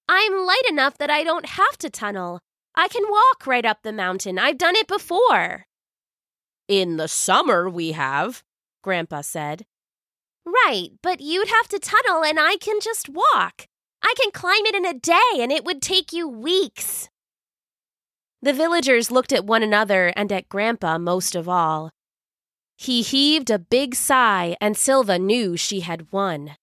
I'm 0.10 0.46
light 0.46 0.64
enough 0.70 0.98
that 0.98 1.10
I 1.10 1.24
don't 1.24 1.46
have 1.46 1.78
to 1.80 1.90
tunnel. 1.90 2.40
I 2.76 2.88
can 2.88 3.04
walk 3.10 3.48
right 3.48 3.66
up 3.66 3.80
the 3.82 3.92
mountain. 3.92 4.38
I've 4.38 4.58
done 4.58 4.76
it 4.76 4.88
before. 4.88 5.66
In 6.68 6.98
the 6.98 7.08
summer, 7.08 7.70
we 7.70 7.94
have, 7.94 8.44
Grandpa 8.84 9.22
said. 9.22 9.66
Right, 10.46 10.90
but 11.02 11.20
you'd 11.20 11.50
have 11.50 11.68
to 11.70 11.80
tunnel 11.80 12.24
and 12.24 12.40
I 12.40 12.58
can 12.58 12.80
just 12.82 13.10
walk. 13.10 13.68
I 14.04 14.14
can 14.20 14.32
climb 14.32 14.66
it 14.66 14.76
in 14.76 14.86
a 14.86 14.94
day 14.94 15.40
and 15.40 15.52
it 15.52 15.66
would 15.66 15.82
take 15.82 16.14
you 16.14 16.28
weeks. 16.28 17.10
The 18.48 18.54
villagers 18.54 19.12
looked 19.12 19.34
at 19.34 19.46
one 19.46 19.62
another 19.62 20.14
and 20.16 20.32
at 20.32 20.48
Grandpa 20.48 20.98
most 20.98 21.36
of 21.36 21.50
all. 21.50 21.92
He 22.78 23.02
heaved 23.02 23.50
a 23.50 23.60
big 23.60 23.94
sigh, 23.94 24.56
and 24.62 24.78
Silva 24.78 25.20
knew 25.20 25.58
she 25.58 25.82
had 25.82 26.14
won. 26.14 26.56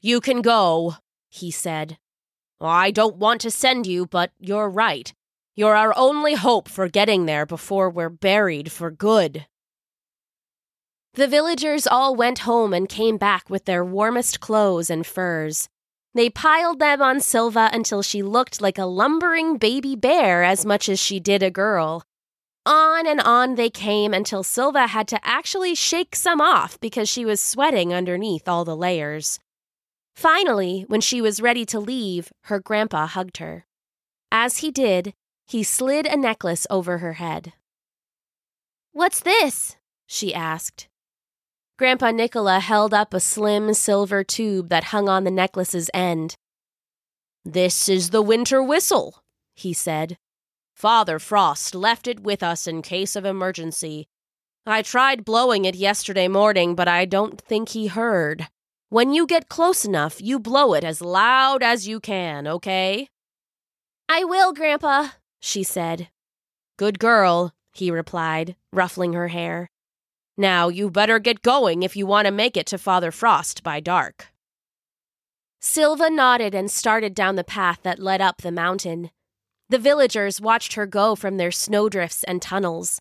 You 0.00 0.18
can 0.18 0.40
go, 0.40 0.94
he 1.28 1.50
said. 1.50 1.98
I 2.58 2.90
don't 2.90 3.16
want 3.16 3.42
to 3.42 3.50
send 3.50 3.86
you, 3.86 4.06
but 4.06 4.32
you're 4.38 4.70
right. 4.70 5.12
You're 5.54 5.76
our 5.76 5.92
only 5.94 6.36
hope 6.36 6.70
for 6.70 6.88
getting 6.88 7.26
there 7.26 7.44
before 7.44 7.90
we're 7.90 8.08
buried 8.08 8.72
for 8.72 8.90
good. 8.90 9.44
The 11.12 11.28
villagers 11.28 11.86
all 11.86 12.16
went 12.16 12.48
home 12.48 12.72
and 12.72 12.88
came 12.88 13.18
back 13.18 13.50
with 13.50 13.66
their 13.66 13.84
warmest 13.84 14.40
clothes 14.40 14.88
and 14.88 15.06
furs. 15.06 15.68
They 16.14 16.28
piled 16.28 16.78
them 16.78 17.00
on 17.00 17.20
Silva 17.20 17.70
until 17.72 18.02
she 18.02 18.22
looked 18.22 18.60
like 18.60 18.78
a 18.78 18.84
lumbering 18.84 19.56
baby 19.56 19.96
bear 19.96 20.42
as 20.42 20.66
much 20.66 20.88
as 20.88 21.00
she 21.00 21.18
did 21.18 21.42
a 21.42 21.50
girl. 21.50 22.04
On 22.66 23.06
and 23.06 23.20
on 23.20 23.54
they 23.54 23.70
came 23.70 24.12
until 24.12 24.42
Silva 24.42 24.88
had 24.88 25.08
to 25.08 25.20
actually 25.26 25.74
shake 25.74 26.14
some 26.14 26.40
off 26.40 26.78
because 26.80 27.08
she 27.08 27.24
was 27.24 27.40
sweating 27.40 27.92
underneath 27.92 28.46
all 28.46 28.64
the 28.64 28.76
layers. 28.76 29.40
Finally, 30.14 30.84
when 30.86 31.00
she 31.00 31.20
was 31.20 31.40
ready 31.40 31.64
to 31.64 31.80
leave, 31.80 32.30
her 32.42 32.60
grandpa 32.60 33.06
hugged 33.06 33.38
her. 33.38 33.64
As 34.30 34.58
he 34.58 34.70
did, 34.70 35.14
he 35.46 35.62
slid 35.62 36.06
a 36.06 36.16
necklace 36.16 36.66
over 36.70 36.98
her 36.98 37.14
head. 37.14 37.54
What's 38.92 39.20
this? 39.20 39.76
she 40.06 40.34
asked. 40.34 40.88
Grandpa 41.82 42.12
Nicola 42.12 42.60
held 42.60 42.94
up 42.94 43.12
a 43.12 43.18
slim 43.18 43.74
silver 43.74 44.22
tube 44.22 44.68
that 44.68 44.94
hung 44.94 45.08
on 45.08 45.24
the 45.24 45.32
necklace's 45.32 45.90
end. 45.92 46.36
This 47.44 47.88
is 47.88 48.10
the 48.10 48.22
winter 48.22 48.62
whistle, 48.62 49.24
he 49.56 49.72
said. 49.72 50.16
Father 50.76 51.18
Frost 51.18 51.74
left 51.74 52.06
it 52.06 52.20
with 52.20 52.40
us 52.40 52.68
in 52.68 52.82
case 52.82 53.16
of 53.16 53.24
emergency. 53.24 54.06
I 54.64 54.82
tried 54.82 55.24
blowing 55.24 55.64
it 55.64 55.74
yesterday 55.74 56.28
morning, 56.28 56.76
but 56.76 56.86
I 56.86 57.04
don't 57.04 57.40
think 57.40 57.70
he 57.70 57.88
heard. 57.88 58.46
When 58.88 59.12
you 59.12 59.26
get 59.26 59.48
close 59.48 59.84
enough, 59.84 60.22
you 60.22 60.38
blow 60.38 60.74
it 60.74 60.84
as 60.84 61.00
loud 61.00 61.64
as 61.64 61.88
you 61.88 61.98
can, 61.98 62.46
okay? 62.46 63.08
I 64.08 64.22
will, 64.22 64.52
Grandpa, 64.52 65.08
she 65.40 65.64
said. 65.64 66.10
Good 66.76 67.00
girl, 67.00 67.50
he 67.72 67.90
replied, 67.90 68.54
ruffling 68.72 69.14
her 69.14 69.26
hair. 69.26 69.71
Now 70.36 70.68
you 70.68 70.90
better 70.90 71.18
get 71.18 71.42
going 71.42 71.82
if 71.82 71.96
you 71.96 72.06
want 72.06 72.26
to 72.26 72.32
make 72.32 72.56
it 72.56 72.66
to 72.66 72.78
Father 72.78 73.10
Frost 73.10 73.62
by 73.62 73.80
dark. 73.80 74.28
Silva 75.60 76.10
nodded 76.10 76.54
and 76.54 76.70
started 76.70 77.14
down 77.14 77.36
the 77.36 77.44
path 77.44 77.80
that 77.82 77.98
led 77.98 78.20
up 78.20 78.38
the 78.38 78.50
mountain. 78.50 79.10
The 79.68 79.78
villagers 79.78 80.40
watched 80.40 80.74
her 80.74 80.86
go 80.86 81.14
from 81.14 81.36
their 81.36 81.52
snowdrifts 81.52 82.24
and 82.24 82.42
tunnels. 82.42 83.00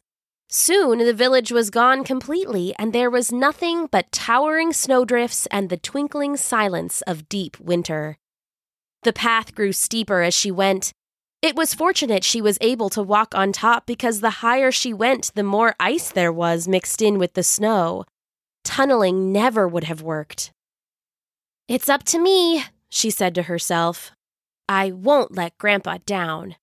Soon 0.50 1.00
the 1.00 1.14
village 1.14 1.52
was 1.52 1.70
gone 1.70 2.04
completely, 2.04 2.76
and 2.78 2.92
there 2.92 3.10
was 3.10 3.32
nothing 3.32 3.88
but 3.88 4.12
towering 4.12 4.74
snowdrifts 4.74 5.48
and 5.48 5.70
the 5.70 5.78
twinkling 5.78 6.36
silence 6.36 7.02
of 7.04 7.30
deep 7.30 7.60
winter. 7.60 8.18
The 9.04 9.14
path 9.14 9.56
grew 9.56 9.72
steeper 9.72 10.22
as 10.22 10.34
she 10.34 10.52
went, 10.52 10.94
it 11.42 11.56
was 11.56 11.74
fortunate 11.74 12.24
she 12.24 12.42
was 12.42 12.58
able 12.62 12.90
to 12.92 13.02
walk 13.02 13.34
on 13.34 13.52
top 13.52 13.86
because 13.86 14.20
the 14.20 14.42
higher 14.42 14.72
she 14.72 14.94
went, 14.94 15.32
the 15.34 15.44
more 15.44 15.76
ice 15.80 16.12
there 16.12 16.32
was 16.32 16.68
mixed 16.68 17.02
in 17.02 17.18
with 17.18 17.34
the 17.34 17.44
snow. 17.44 18.06
Tunneling 18.64 19.32
never 19.32 19.68
would 19.68 19.86
have 19.86 20.04
worked. 20.04 20.52
It's 21.68 21.90
up 21.90 22.04
to 22.06 22.20
me, 22.20 22.64
she 22.90 23.10
said 23.10 23.34
to 23.36 23.44
herself. 23.44 24.12
I 24.70 24.92
won't 24.92 25.36
let 25.36 25.58
Grandpa 25.58 25.98
down. 26.06 26.56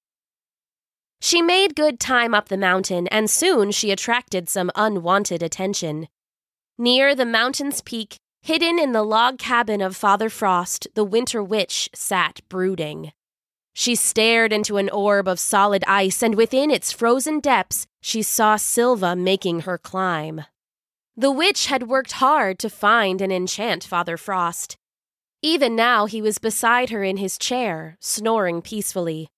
She 1.20 1.42
made 1.42 1.74
good 1.74 1.98
time 1.98 2.32
up 2.32 2.48
the 2.48 2.56
mountain, 2.56 3.08
and 3.08 3.28
soon 3.28 3.72
she 3.72 3.90
attracted 3.90 4.48
some 4.48 4.70
unwanted 4.76 5.42
attention. 5.42 6.06
Near 6.78 7.16
the 7.16 7.26
mountain's 7.26 7.80
peak, 7.80 8.16
hidden 8.42 8.78
in 8.78 8.92
the 8.92 9.02
log 9.02 9.38
cabin 9.38 9.80
of 9.80 9.96
Father 9.96 10.28
Frost, 10.28 10.86
the 10.94 11.02
Winter 11.02 11.42
Witch 11.42 11.90
sat 11.92 12.40
brooding. 12.48 13.12
She 13.78 13.94
stared 13.94 14.52
into 14.52 14.76
an 14.76 14.90
orb 14.90 15.28
of 15.28 15.38
solid 15.38 15.84
ice, 15.86 16.20
and 16.20 16.34
within 16.34 16.68
its 16.68 16.90
frozen 16.90 17.38
depths, 17.38 17.86
she 18.00 18.22
saw 18.22 18.56
Silva 18.56 19.14
making 19.14 19.60
her 19.60 19.78
climb. 19.78 20.42
The 21.16 21.30
witch 21.30 21.66
had 21.66 21.86
worked 21.86 22.18
hard 22.18 22.58
to 22.58 22.70
find 22.70 23.20
and 23.20 23.32
enchant 23.32 23.84
Father 23.84 24.16
Frost. 24.16 24.76
Even 25.42 25.76
now, 25.76 26.06
he 26.06 26.20
was 26.20 26.38
beside 26.38 26.90
her 26.90 27.04
in 27.04 27.18
his 27.18 27.38
chair, 27.38 27.96
snoring 28.00 28.62
peacefully. 28.62 29.28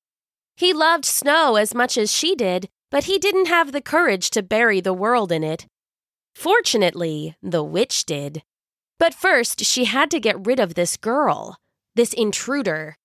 He 0.57 0.73
loved 0.73 1.05
snow 1.05 1.57
as 1.57 1.75
much 1.75 1.99
as 1.99 2.11
she 2.11 2.35
did, 2.35 2.71
but 2.91 3.05
he 3.05 3.19
didn't 3.19 3.49
have 3.49 3.73
the 3.73 3.83
courage 3.83 4.31
to 4.31 4.43
bury 4.43 4.81
the 4.81 4.95
world 4.95 5.31
in 5.31 5.45
it. 5.45 5.67
Fortunately, 6.35 7.37
the 7.43 7.63
witch 7.63 8.07
did. 8.07 8.43
But 8.99 9.13
first, 9.13 9.67
she 9.67 9.85
had 9.85 10.11
to 10.13 10.19
get 10.19 10.47
rid 10.47 10.59
of 10.59 10.77
this 10.77 10.97
girl, 10.97 11.59
this 11.95 12.15
intruder. 12.15 12.97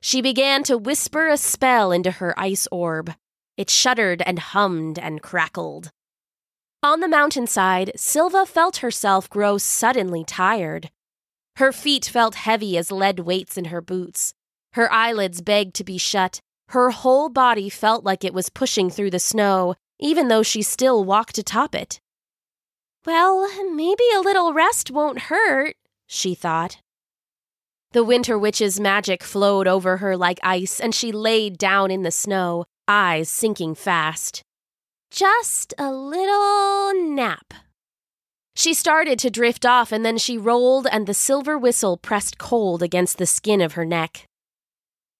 She 0.00 0.20
began 0.22 0.62
to 0.64 0.78
whisper 0.78 1.28
a 1.28 1.36
spell 1.36 1.92
into 1.92 2.12
her 2.12 2.38
ice 2.38 2.68
orb. 2.70 3.14
It 3.56 3.70
shuddered 3.70 4.22
and 4.22 4.38
hummed 4.38 4.98
and 4.98 5.22
crackled. 5.22 5.90
On 6.82 7.00
the 7.00 7.08
mountainside, 7.08 7.92
Silva 7.96 8.46
felt 8.46 8.78
herself 8.78 9.28
grow 9.30 9.58
suddenly 9.58 10.24
tired. 10.24 10.90
Her 11.56 11.72
feet 11.72 12.04
felt 12.04 12.34
heavy 12.34 12.76
as 12.76 12.92
lead 12.92 13.20
weights 13.20 13.56
in 13.56 13.66
her 13.66 13.80
boots. 13.80 14.34
Her 14.74 14.92
eyelids 14.92 15.40
begged 15.40 15.74
to 15.76 15.84
be 15.84 15.96
shut. 15.98 16.40
Her 16.68 16.90
whole 16.90 17.28
body 17.28 17.70
felt 17.70 18.04
like 18.04 18.24
it 18.24 18.34
was 18.34 18.50
pushing 18.50 18.90
through 18.90 19.10
the 19.10 19.18
snow, 19.18 19.74
even 19.98 20.28
though 20.28 20.42
she 20.42 20.62
still 20.62 21.02
walked 21.02 21.38
atop 21.38 21.74
it. 21.74 22.00
Well, 23.06 23.48
maybe 23.74 24.04
a 24.14 24.20
little 24.20 24.52
rest 24.52 24.90
won't 24.90 25.30
hurt, 25.30 25.76
she 26.06 26.34
thought. 26.34 26.78
The 27.96 28.04
Winter 28.04 28.38
Witch's 28.38 28.78
magic 28.78 29.22
flowed 29.22 29.66
over 29.66 29.96
her 29.96 30.18
like 30.18 30.38
ice, 30.42 30.80
and 30.80 30.94
she 30.94 31.12
laid 31.12 31.56
down 31.56 31.90
in 31.90 32.02
the 32.02 32.10
snow, 32.10 32.66
eyes 32.86 33.30
sinking 33.30 33.74
fast. 33.74 34.42
Just 35.10 35.72
a 35.78 35.90
little 35.90 36.92
nap. 37.14 37.54
She 38.54 38.74
started 38.74 39.18
to 39.20 39.30
drift 39.30 39.64
off, 39.64 39.92
and 39.92 40.04
then 40.04 40.18
she 40.18 40.36
rolled, 40.36 40.86
and 40.92 41.06
the 41.06 41.14
silver 41.14 41.56
whistle 41.56 41.96
pressed 41.96 42.36
cold 42.36 42.82
against 42.82 43.16
the 43.16 43.24
skin 43.24 43.62
of 43.62 43.72
her 43.72 43.86
neck. 43.86 44.26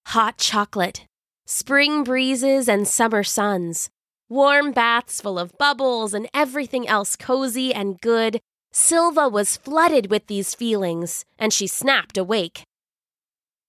Hot 0.09 0.37
chocolate, 0.37 1.03
spring 1.47 2.03
breezes, 2.03 2.69
and 2.69 2.87
summer 2.87 3.23
suns, 3.23 3.89
warm 4.29 4.71
baths 4.71 5.19
full 5.19 5.39
of 5.39 5.57
bubbles, 5.57 6.13
and 6.13 6.29
everything 6.31 6.87
else 6.87 7.15
cozy 7.15 7.73
and 7.73 7.99
good. 8.01 8.39
Silva 8.77 9.27
was 9.27 9.57
flooded 9.57 10.11
with 10.11 10.27
these 10.27 10.53
feelings, 10.53 11.25
and 11.39 11.51
she 11.51 11.65
snapped 11.65 12.15
awake. 12.15 12.61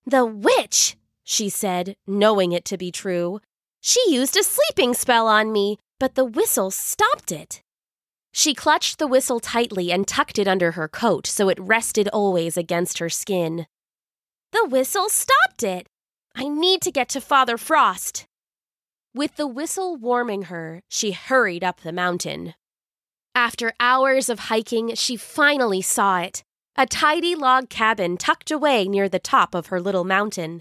The 0.04 0.26
witch, 0.26 0.98
she 1.24 1.48
said, 1.48 1.96
knowing 2.06 2.52
it 2.52 2.66
to 2.66 2.76
be 2.76 2.92
true. 2.92 3.40
She 3.80 4.02
used 4.08 4.36
a 4.36 4.44
sleeping 4.44 4.92
spell 4.92 5.26
on 5.26 5.50
me, 5.50 5.78
but 5.98 6.14
the 6.14 6.26
whistle 6.26 6.70
stopped 6.70 7.32
it. 7.32 7.62
She 8.32 8.52
clutched 8.52 8.98
the 8.98 9.06
whistle 9.06 9.40
tightly 9.40 9.90
and 9.90 10.06
tucked 10.06 10.38
it 10.38 10.46
under 10.46 10.72
her 10.72 10.88
coat 10.88 11.26
so 11.26 11.48
it 11.48 11.58
rested 11.58 12.08
always 12.08 12.58
against 12.58 12.98
her 12.98 13.08
skin. 13.08 13.66
The 14.52 14.66
whistle 14.68 15.08
stopped 15.08 15.62
it! 15.62 15.88
I 16.36 16.48
need 16.48 16.82
to 16.82 16.92
get 16.92 17.08
to 17.08 17.22
Father 17.22 17.56
Frost. 17.56 18.26
With 19.14 19.36
the 19.36 19.46
whistle 19.46 19.96
warming 19.96 20.42
her, 20.42 20.82
she 20.86 21.12
hurried 21.12 21.64
up 21.64 21.80
the 21.80 21.92
mountain. 21.92 22.54
After 23.38 23.72
hours 23.78 24.28
of 24.28 24.50
hiking, 24.50 24.96
she 24.96 25.16
finally 25.16 25.80
saw 25.80 26.18
it 26.18 26.42
a 26.76 26.86
tidy 26.86 27.36
log 27.36 27.70
cabin 27.70 28.16
tucked 28.16 28.50
away 28.50 28.88
near 28.88 29.08
the 29.08 29.20
top 29.20 29.54
of 29.54 29.68
her 29.68 29.80
little 29.80 30.02
mountain. 30.02 30.60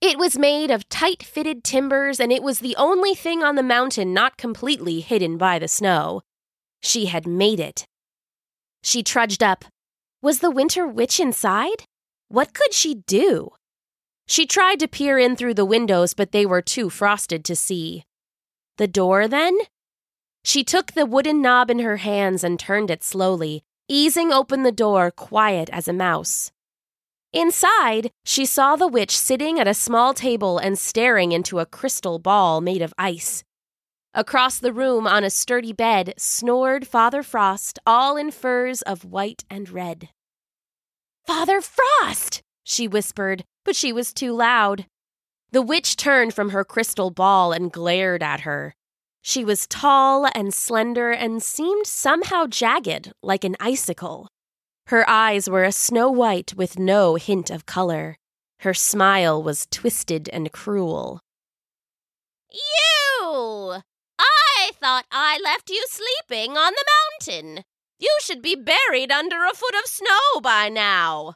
It 0.00 0.18
was 0.18 0.36
made 0.36 0.72
of 0.72 0.88
tight 0.88 1.22
fitted 1.22 1.62
timbers, 1.62 2.18
and 2.18 2.32
it 2.32 2.42
was 2.42 2.58
the 2.58 2.74
only 2.74 3.14
thing 3.14 3.44
on 3.44 3.54
the 3.54 3.62
mountain 3.62 4.12
not 4.12 4.36
completely 4.36 4.98
hidden 4.98 5.38
by 5.38 5.60
the 5.60 5.68
snow. 5.68 6.22
She 6.82 7.06
had 7.06 7.24
made 7.24 7.60
it. 7.60 7.86
She 8.82 9.04
trudged 9.04 9.44
up. 9.44 9.64
Was 10.20 10.40
the 10.40 10.50
winter 10.50 10.88
witch 10.88 11.20
inside? 11.20 11.84
What 12.26 12.52
could 12.52 12.72
she 12.72 12.96
do? 13.06 13.50
She 14.26 14.44
tried 14.44 14.80
to 14.80 14.88
peer 14.88 15.20
in 15.20 15.36
through 15.36 15.54
the 15.54 15.64
windows, 15.64 16.14
but 16.14 16.32
they 16.32 16.46
were 16.46 16.62
too 16.62 16.90
frosted 16.90 17.44
to 17.44 17.54
see. 17.54 18.02
The 18.76 18.88
door, 18.88 19.28
then? 19.28 19.56
She 20.44 20.64
took 20.64 20.92
the 20.92 21.06
wooden 21.06 21.40
knob 21.40 21.70
in 21.70 21.78
her 21.78 21.98
hands 21.98 22.42
and 22.42 22.58
turned 22.58 22.90
it 22.90 23.04
slowly, 23.04 23.62
easing 23.88 24.32
open 24.32 24.62
the 24.62 24.72
door 24.72 25.10
quiet 25.10 25.70
as 25.72 25.86
a 25.86 25.92
mouse. 25.92 26.50
Inside, 27.32 28.10
she 28.24 28.44
saw 28.44 28.76
the 28.76 28.88
witch 28.88 29.16
sitting 29.16 29.58
at 29.58 29.68
a 29.68 29.74
small 29.74 30.12
table 30.12 30.58
and 30.58 30.78
staring 30.78 31.32
into 31.32 31.60
a 31.60 31.66
crystal 31.66 32.18
ball 32.18 32.60
made 32.60 32.82
of 32.82 32.92
ice. 32.98 33.42
Across 34.14 34.58
the 34.58 34.72
room 34.72 35.06
on 35.06 35.24
a 35.24 35.30
sturdy 35.30 35.72
bed 35.72 36.12
snored 36.18 36.86
Father 36.86 37.22
Frost, 37.22 37.78
all 37.86 38.18
in 38.18 38.30
furs 38.30 38.82
of 38.82 39.04
white 39.06 39.44
and 39.48 39.70
red. 39.70 40.10
Father 41.26 41.62
Frost! 41.62 42.42
she 42.64 42.86
whispered, 42.86 43.44
but 43.64 43.74
she 43.74 43.92
was 43.92 44.12
too 44.12 44.32
loud. 44.32 44.86
The 45.52 45.62
witch 45.62 45.96
turned 45.96 46.34
from 46.34 46.50
her 46.50 46.64
crystal 46.64 47.10
ball 47.10 47.52
and 47.52 47.72
glared 47.72 48.22
at 48.22 48.40
her. 48.40 48.74
She 49.22 49.44
was 49.44 49.68
tall 49.68 50.28
and 50.34 50.52
slender 50.52 51.12
and 51.12 51.40
seemed 51.40 51.86
somehow 51.86 52.46
jagged, 52.48 53.12
like 53.22 53.44
an 53.44 53.56
icicle. 53.60 54.28
Her 54.88 55.08
eyes 55.08 55.48
were 55.48 55.62
a 55.62 55.70
snow 55.70 56.10
white 56.10 56.54
with 56.54 56.78
no 56.78 57.14
hint 57.14 57.48
of 57.48 57.64
color. 57.64 58.16
Her 58.60 58.74
smile 58.74 59.40
was 59.40 59.68
twisted 59.70 60.28
and 60.32 60.50
cruel. 60.52 61.20
You! 62.50 63.80
I 64.18 64.70
thought 64.80 65.06
I 65.10 65.38
left 65.42 65.70
you 65.70 65.84
sleeping 65.88 66.56
on 66.56 66.72
the 66.72 66.84
mountain. 67.30 67.64
You 68.00 68.10
should 68.20 68.42
be 68.42 68.56
buried 68.56 69.12
under 69.12 69.44
a 69.44 69.54
foot 69.54 69.74
of 69.76 69.88
snow 69.88 70.40
by 70.42 70.68
now. 70.68 71.34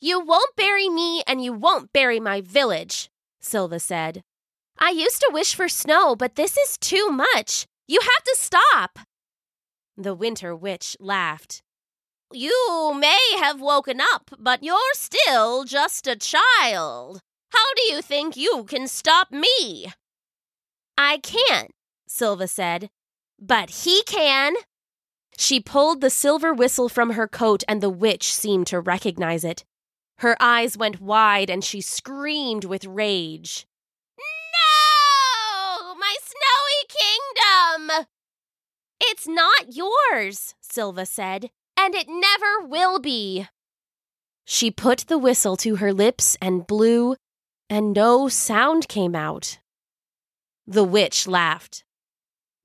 You 0.00 0.20
won't 0.20 0.54
bury 0.54 0.88
me, 0.88 1.24
and 1.26 1.42
you 1.42 1.52
won't 1.52 1.92
bury 1.92 2.20
my 2.20 2.40
village, 2.40 3.10
Silva 3.40 3.80
said. 3.80 4.22
I 4.78 4.90
used 4.90 5.20
to 5.20 5.30
wish 5.32 5.54
for 5.54 5.68
snow, 5.68 6.14
but 6.14 6.36
this 6.36 6.56
is 6.56 6.78
too 6.78 7.10
much. 7.10 7.66
You 7.86 8.00
have 8.00 8.24
to 8.24 8.36
stop. 8.36 8.98
The 9.96 10.14
Winter 10.14 10.54
Witch 10.54 10.96
laughed. 11.00 11.62
You 12.32 12.94
may 12.98 13.18
have 13.38 13.60
woken 13.60 14.00
up, 14.00 14.30
but 14.38 14.62
you're 14.62 14.94
still 14.94 15.64
just 15.64 16.06
a 16.06 16.14
child. 16.14 17.20
How 17.50 17.74
do 17.74 17.94
you 17.94 18.02
think 18.02 18.36
you 18.36 18.64
can 18.64 18.86
stop 18.86 19.32
me? 19.32 19.92
I 20.96 21.18
can't, 21.18 21.70
Silva 22.06 22.46
said. 22.46 22.90
But 23.40 23.70
he 23.70 24.02
can. 24.04 24.54
She 25.36 25.60
pulled 25.60 26.00
the 26.00 26.10
silver 26.10 26.52
whistle 26.52 26.88
from 26.88 27.12
her 27.12 27.26
coat, 27.26 27.64
and 27.66 27.80
the 27.80 27.90
witch 27.90 28.32
seemed 28.32 28.66
to 28.68 28.80
recognize 28.80 29.44
it. 29.44 29.64
Her 30.18 30.36
eyes 30.40 30.76
went 30.76 31.00
wide, 31.00 31.48
and 31.48 31.64
she 31.64 31.80
screamed 31.80 32.64
with 32.64 32.84
rage. 32.84 33.66
My 35.98 36.16
snowy 36.22 37.88
kingdom! 37.90 38.06
It's 39.00 39.26
not 39.26 39.74
yours, 39.74 40.54
Silva 40.60 41.06
said 41.06 41.50
and 41.78 41.94
it 41.94 42.08
never 42.08 42.66
will 42.66 42.98
be. 42.98 43.46
She 44.44 44.70
put 44.70 45.06
the 45.06 45.18
whistle 45.18 45.56
to 45.58 45.76
her 45.76 45.92
lips 45.92 46.36
and 46.42 46.66
blew, 46.66 47.16
and 47.70 47.94
no 47.94 48.28
sound 48.28 48.88
came 48.88 49.14
out. 49.14 49.58
The 50.66 50.84
witch 50.84 51.28
laughed. 51.28 51.84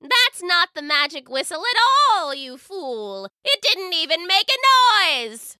That's 0.00 0.42
not 0.42 0.70
the 0.74 0.82
magic 0.82 1.30
whistle 1.30 1.62
at 1.62 1.80
all, 2.12 2.34
you 2.34 2.58
fool! 2.58 3.28
It 3.44 3.62
didn't 3.62 3.94
even 3.94 4.26
make 4.26 4.48
a 4.50 5.22
noise! 5.22 5.56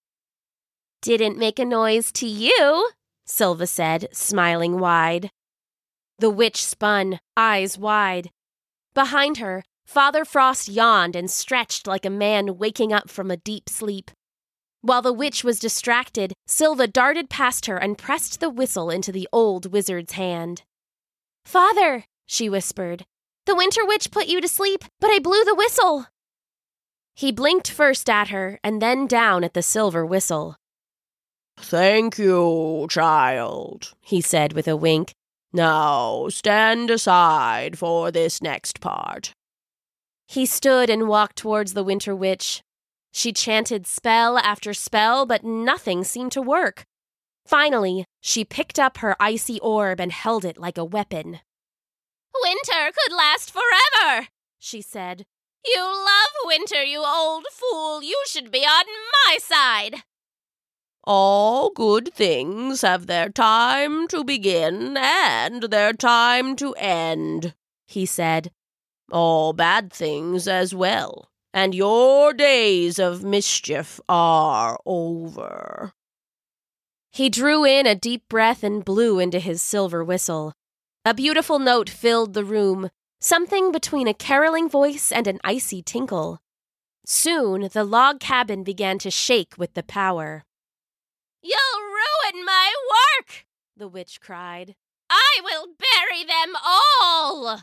Didn't 1.01 1.39
make 1.39 1.59
a 1.59 1.65
noise 1.65 2.11
to 2.13 2.27
you, 2.27 2.91
Silva 3.25 3.67
said, 3.67 4.09
smiling 4.13 4.79
wide. 4.81 5.31
The 6.25 6.31
witch 6.31 6.65
spun, 6.65 7.21
eyes 7.37 7.77
wide. 7.77 8.31
Behind 8.95 9.37
her, 9.37 9.63
Father 9.85 10.25
Frost 10.25 10.71
yawned 10.71 11.15
and 11.15 11.31
stretched 11.31 11.87
like 11.87 12.07
a 12.07 12.09
man 12.09 12.57
waking 12.57 12.95
up 12.95 13.11
from 13.11 13.31
a 13.31 13.37
deep 13.37 13.69
sleep. 13.69 14.11
While 14.81 15.03
the 15.03 15.13
witch 15.13 15.45
was 15.45 15.59
distracted, 15.59 16.33
Silva 16.47 16.87
darted 16.87 17.29
past 17.29 17.67
her 17.67 17.77
and 17.77 17.99
pressed 17.99 18.41
the 18.41 18.49
whistle 18.49 18.89
into 18.89 19.13
the 19.13 19.29
old 19.35 19.71
wizard's 19.71 20.15
hand. 20.15 20.63
Father, 21.45 22.07
she 22.25 22.49
whispered, 22.49 23.05
the 23.45 23.55
winter 23.55 23.85
witch 23.85 24.11
put 24.11 24.27
you 24.27 24.41
to 24.41 24.49
sleep, 24.49 24.83
but 25.01 25.11
I 25.11 25.19
blew 25.19 25.45
the 25.45 25.55
whistle. 25.55 26.07
He 27.15 27.33
blinked 27.33 27.71
first 27.71 28.09
at 28.09 28.29
her 28.29 28.59
and 28.65 28.81
then 28.81 29.07
down 29.07 29.45
at 29.45 29.53
the 29.53 29.61
silver 29.61 30.07
whistle. 30.07 30.57
Thank 31.59 32.17
you, 32.17 32.87
child, 32.89 33.93
he 34.01 34.23
said 34.23 34.55
with 34.55 34.67
a 34.67 34.75
wink. 34.75 35.13
Now 35.55 36.29
stand 36.31 36.91
aside 36.91 37.79
for 37.79 38.11
this 38.11 38.43
next 38.43 38.81
part. 38.81 39.33
He 40.27 40.47
stood 40.47 40.91
and 40.91 41.07
walked 41.07 41.37
towards 41.37 41.75
the 41.75 41.85
Winter 41.85 42.13
Witch. 42.13 42.61
She 43.13 43.33
chanted 43.33 43.87
spell 43.87 44.37
after 44.37 44.75
spell, 44.75 45.27
but 45.27 45.45
nothing 45.45 46.03
seemed 46.03 46.33
to 46.33 46.43
work. 46.43 46.83
Finally, 47.47 48.05
she 48.21 48.45
picked 48.45 48.81
up 48.81 48.99
her 48.99 49.15
icy 49.21 49.61
orb 49.61 50.01
and 50.01 50.11
held 50.11 50.45
it 50.45 50.59
like 50.59 50.77
a 50.77 50.85
weapon. 50.85 51.39
Winter 52.43 52.91
could 52.93 53.17
last 53.17 53.53
forever, 53.53 54.27
she 54.59 54.83
said. 54.83 55.25
You 55.65 55.83
love 55.85 56.33
winter, 56.47 56.83
you 56.83 57.05
old 57.07 57.45
fool. 57.53 58.03
You 58.03 58.21
should 58.27 58.51
be 58.51 58.65
on 58.65 58.87
my 59.27 59.39
side. 59.39 60.03
All 61.07 61.71
good 61.71 62.15
things 62.15 62.81
have 62.81 63.07
their 63.07 63.29
time 63.29 64.09
to 64.09 64.25
begin 64.25 64.97
and 64.97 65.65
their 65.65 65.93
time 65.93 66.57
to 66.57 66.73
end, 66.75 67.55
he 67.87 68.07
said, 68.07 68.51
all 69.13 69.53
bad 69.53 69.93
things 69.93 70.49
as 70.49 70.75
well, 70.75 71.29
and 71.53 71.75
your 71.75 72.33
days 72.33 72.99
of 72.99 73.23
mischief 73.23 74.01
are 74.09 74.79
over. 74.87 75.93
He 77.13 77.29
drew 77.29 77.65
in 77.65 77.87
a 77.87 77.95
deep 77.95 78.29
breath 78.29 78.65
and 78.65 78.85
blew 78.85 79.19
into 79.19 79.39
his 79.39 79.61
silver 79.61 80.03
whistle. 80.03 80.55
A 81.05 81.13
beautiful 81.13 81.59
note 81.59 81.91
filled 81.91 82.33
the 82.33 82.45
room. 82.45 82.91
something 83.21 83.73
between 83.73 84.07
a 84.07 84.13
caroling 84.13 84.69
voice 84.69 85.11
and 85.11 85.27
an 85.27 85.39
icy 85.43 85.81
tinkle. 85.81 86.39
Soon 87.07 87.69
the 87.73 87.85
log 87.85 88.21
cabin 88.21 88.63
began 88.63 88.99
to 88.99 89.11
shake 89.11 89.55
with 89.57 89.73
the 89.73 89.83
power. 89.83 90.45
You'll 91.45 91.83
ruin 91.83 92.47
my 92.47 92.73
work, 92.91 93.45
the 93.77 93.87
witch 93.87 94.19
cried. 94.19 94.77
I 95.11 95.41
will 95.43 95.67
bury 95.67 96.25
them 96.25 96.55
all! 96.65 97.61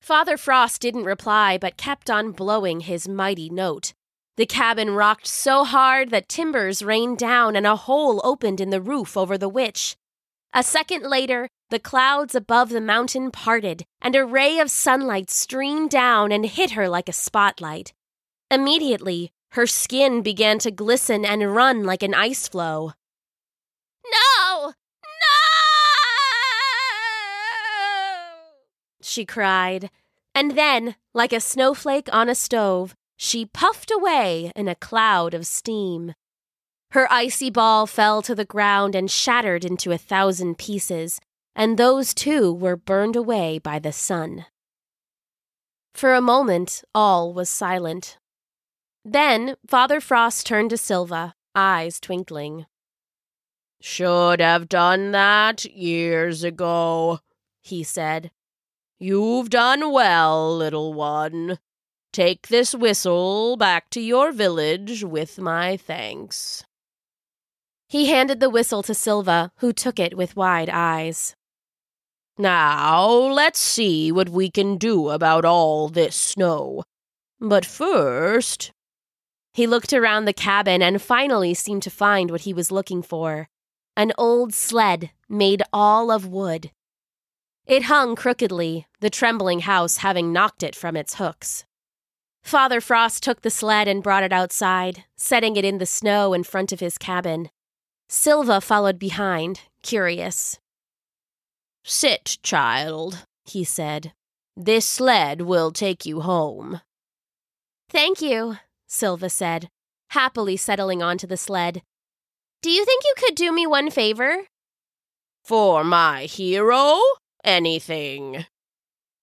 Father 0.00 0.36
Frost 0.36 0.80
didn't 0.80 1.02
reply 1.04 1.58
but 1.58 1.76
kept 1.76 2.08
on 2.08 2.30
blowing 2.30 2.80
his 2.80 3.08
mighty 3.08 3.50
note. 3.50 3.92
The 4.36 4.46
cabin 4.46 4.90
rocked 4.90 5.26
so 5.26 5.64
hard 5.64 6.10
that 6.10 6.28
timbers 6.28 6.80
rained 6.80 7.18
down 7.18 7.56
and 7.56 7.66
a 7.66 7.74
hole 7.74 8.20
opened 8.22 8.60
in 8.60 8.70
the 8.70 8.80
roof 8.80 9.16
over 9.16 9.36
the 9.36 9.48
witch. 9.48 9.96
A 10.52 10.62
second 10.62 11.02
later, 11.02 11.48
the 11.70 11.80
clouds 11.80 12.36
above 12.36 12.68
the 12.68 12.80
mountain 12.80 13.32
parted, 13.32 13.84
and 14.00 14.14
a 14.14 14.24
ray 14.24 14.60
of 14.60 14.70
sunlight 14.70 15.28
streamed 15.28 15.90
down 15.90 16.30
and 16.30 16.46
hit 16.46 16.72
her 16.72 16.88
like 16.88 17.08
a 17.08 17.12
spotlight. 17.12 17.92
Immediately, 18.48 19.32
her 19.54 19.66
skin 19.68 20.20
began 20.20 20.58
to 20.58 20.70
glisten 20.72 21.24
and 21.24 21.54
run 21.54 21.84
like 21.84 22.02
an 22.02 22.12
ice 22.12 22.48
floe. 22.48 22.92
No! 24.04 24.66
No! 24.66 24.72
She 29.00 29.24
cried, 29.24 29.90
and 30.34 30.58
then, 30.58 30.96
like 31.14 31.32
a 31.32 31.38
snowflake 31.38 32.08
on 32.12 32.28
a 32.28 32.34
stove, 32.34 32.96
she 33.16 33.46
puffed 33.46 33.92
away 33.92 34.50
in 34.56 34.66
a 34.66 34.74
cloud 34.74 35.34
of 35.34 35.46
steam. 35.46 36.14
Her 36.90 37.06
icy 37.12 37.48
ball 37.48 37.86
fell 37.86 38.22
to 38.22 38.34
the 38.34 38.44
ground 38.44 38.96
and 38.96 39.08
shattered 39.08 39.64
into 39.64 39.92
a 39.92 39.98
thousand 39.98 40.58
pieces, 40.58 41.20
and 41.54 41.78
those 41.78 42.12
too 42.12 42.52
were 42.52 42.76
burned 42.76 43.14
away 43.14 43.60
by 43.60 43.78
the 43.78 43.92
sun. 43.92 44.46
For 45.94 46.12
a 46.12 46.20
moment, 46.20 46.82
all 46.92 47.32
was 47.32 47.48
silent. 47.48 48.18
Then 49.04 49.56
Father 49.66 50.00
Frost 50.00 50.46
turned 50.46 50.70
to 50.70 50.78
Silva, 50.78 51.34
eyes 51.54 52.00
twinkling. 52.00 52.66
Should 53.80 54.40
have 54.40 54.68
done 54.68 55.12
that 55.12 55.66
years 55.66 56.42
ago, 56.42 57.20
he 57.60 57.82
said. 57.82 58.30
You've 58.98 59.50
done 59.50 59.92
well, 59.92 60.56
little 60.56 60.94
one. 60.94 61.58
Take 62.12 62.48
this 62.48 62.74
whistle 62.74 63.56
back 63.56 63.90
to 63.90 64.00
your 64.00 64.32
village 64.32 65.04
with 65.04 65.38
my 65.38 65.76
thanks. 65.76 66.64
He 67.88 68.06
handed 68.06 68.40
the 68.40 68.48
whistle 68.48 68.82
to 68.84 68.94
Silva, 68.94 69.52
who 69.56 69.72
took 69.72 69.98
it 69.98 70.16
with 70.16 70.36
wide 70.36 70.70
eyes. 70.70 71.36
Now, 72.38 73.06
let's 73.08 73.60
see 73.60 74.10
what 74.10 74.28
we 74.28 74.50
can 74.50 74.78
do 74.78 75.10
about 75.10 75.44
all 75.44 75.88
this 75.88 76.16
snow. 76.16 76.84
But 77.40 77.66
first. 77.66 78.72
He 79.54 79.68
looked 79.68 79.92
around 79.92 80.24
the 80.24 80.32
cabin 80.32 80.82
and 80.82 81.00
finally 81.00 81.54
seemed 81.54 81.84
to 81.84 81.90
find 81.90 82.30
what 82.30 82.42
he 82.42 82.52
was 82.52 82.72
looking 82.72 83.02
for 83.02 83.48
an 83.96 84.12
old 84.18 84.52
sled 84.52 85.10
made 85.28 85.62
all 85.72 86.10
of 86.10 86.26
wood. 86.26 86.72
It 87.64 87.84
hung 87.84 88.16
crookedly, 88.16 88.88
the 88.98 89.08
trembling 89.08 89.60
house 89.60 89.98
having 89.98 90.32
knocked 90.32 90.64
it 90.64 90.74
from 90.74 90.96
its 90.96 91.14
hooks. 91.14 91.64
Father 92.42 92.80
Frost 92.80 93.22
took 93.22 93.42
the 93.42 93.50
sled 93.50 93.86
and 93.86 94.02
brought 94.02 94.24
it 94.24 94.32
outside, 94.32 95.04
setting 95.16 95.54
it 95.54 95.64
in 95.64 95.78
the 95.78 95.86
snow 95.86 96.34
in 96.34 96.42
front 96.42 96.72
of 96.72 96.80
his 96.80 96.98
cabin. 96.98 97.50
Silva 98.08 98.60
followed 98.60 98.98
behind, 98.98 99.60
curious. 99.82 100.58
Sit, 101.84 102.38
child, 102.42 103.24
he 103.44 103.62
said. 103.62 104.12
This 104.56 104.86
sled 104.86 105.42
will 105.42 105.70
take 105.70 106.04
you 106.04 106.20
home. 106.20 106.80
Thank 107.88 108.20
you, 108.20 108.58
Silva 108.86 109.30
said, 109.30 109.68
happily 110.10 110.56
settling 110.56 111.02
onto 111.02 111.26
the 111.26 111.36
sled. 111.36 111.82
Do 112.62 112.70
you 112.70 112.84
think 112.84 113.02
you 113.04 113.14
could 113.16 113.34
do 113.34 113.52
me 113.52 113.66
one 113.66 113.90
favor? 113.90 114.44
For 115.44 115.84
my 115.84 116.24
hero? 116.24 116.98
Anything. 117.44 118.46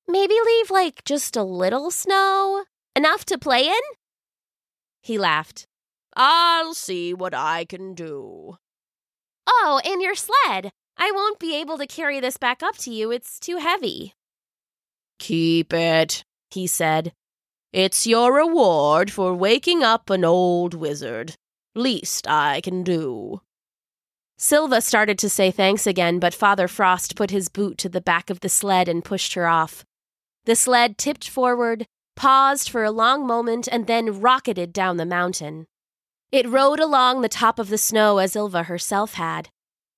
Maybe 0.08 0.36
leave, 0.46 0.70
like, 0.70 1.04
just 1.06 1.36
a 1.36 1.44
little 1.44 1.90
snow? 1.90 2.66
Enough 2.96 3.26
to 3.26 3.38
play 3.38 3.68
in? 3.68 3.82
He 5.02 5.18
laughed. 5.18 5.66
I'll 6.16 6.74
see 6.74 7.14
what 7.14 7.34
I 7.34 7.66
can 7.66 7.94
do. 7.94 8.58
Oh, 9.48 9.82
and 9.86 10.02
your 10.02 10.16
sled. 10.16 10.72
I 10.98 11.12
won't 11.12 11.40
be 11.40 11.56
able 11.56 11.78
to 11.78 11.88
carry 11.88 12.20
this 12.20 12.38
back 12.38 12.62
up 12.62 12.78
to 12.80 12.92
you. 12.92 13.12
It's 13.12 13.40
too 13.40 13.58
heavy. 13.58 14.14
Keep 15.18 15.74
it, 15.74 16.24
he 16.52 16.68
said. 16.68 17.14
It's 17.74 18.06
your 18.06 18.34
reward 18.34 19.14
for 19.14 19.34
waking 19.34 19.82
up 19.82 20.10
an 20.10 20.26
old 20.26 20.74
wizard. 20.74 21.36
Least 21.74 22.28
I 22.28 22.60
can 22.60 22.84
do. 22.84 23.42
Silva 24.38 24.82
started 24.82 25.18
to 25.20 25.30
say 25.30 25.52
thanks 25.52 25.88
again, 25.88 26.20
but 26.20 26.34
Father 26.34 26.68
Frost 26.68 27.16
put 27.16 27.32
his 27.32 27.48
boot 27.48 27.78
to 27.78 27.88
the 27.88 28.02
back 28.02 28.30
of 28.30 28.42
the 28.42 28.50
sled 28.50 28.90
and 28.90 29.06
pushed 29.06 29.36
her 29.36 29.48
off. 29.48 29.86
The 30.44 30.56
sled 30.56 30.98
tipped 30.98 31.30
forward, 31.30 31.86
paused 32.18 32.70
for 32.70 32.84
a 32.84 32.92
long 32.92 33.26
moment, 33.26 33.70
and 33.72 33.88
then 33.88 34.20
rocketed 34.20 34.74
down 34.74 34.98
the 34.98 35.06
mountain. 35.06 35.66
It 36.30 36.50
rode 36.50 36.80
along 36.80 37.22
the 37.22 37.30
top 37.30 37.58
of 37.58 37.70
the 37.70 37.78
snow 37.78 38.18
as 38.18 38.34
Silva 38.34 38.64
herself 38.64 39.14
had. 39.14 39.48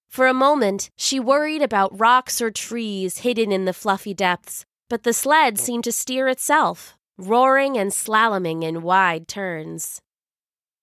For 0.10 0.28
a 0.28 0.34
moment, 0.34 0.92
she 0.96 1.20
worried 1.20 1.64
about 1.64 2.00
rocks 2.00 2.40
or 2.40 2.52
trees 2.52 3.20
hidden 3.20 3.52
in 3.52 3.66
the 3.66 3.74
fluffy 3.74 4.14
depths, 4.14 4.64
but 4.90 5.02
the 5.02 5.14
sled 5.14 5.58
seemed 5.58 5.86
to 5.86 5.92
steer 5.92 6.28
itself, 6.28 6.96
roaring 7.18 7.78
and 7.78 7.92
slaloming 7.92 8.64
in 8.64 8.82
wide 8.82 9.28
turns. 9.28 10.02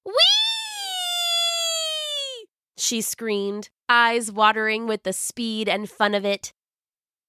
Whee! 0.04 0.12
She 2.76 3.00
screamed, 3.00 3.68
eyes 3.88 4.30
watering 4.30 4.86
with 4.86 5.02
the 5.02 5.12
speed 5.12 5.68
and 5.68 5.90
fun 5.90 6.14
of 6.14 6.24
it. 6.24 6.52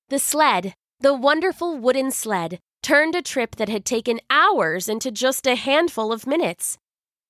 The 0.10 0.20
sled, 0.20 0.76
the 1.00 1.14
wonderful 1.14 1.78
wooden 1.78 2.12
sled, 2.12 2.60
turned 2.84 3.16
a 3.16 3.22
trip 3.22 3.56
that 3.58 3.70
had 3.70 3.86
taken 3.86 4.20
hours 4.30 4.88
into 4.90 5.12
just 5.12 5.48
a 5.48 5.56
handful 5.56 6.12
of 6.12 6.28
minutes. 6.28 6.78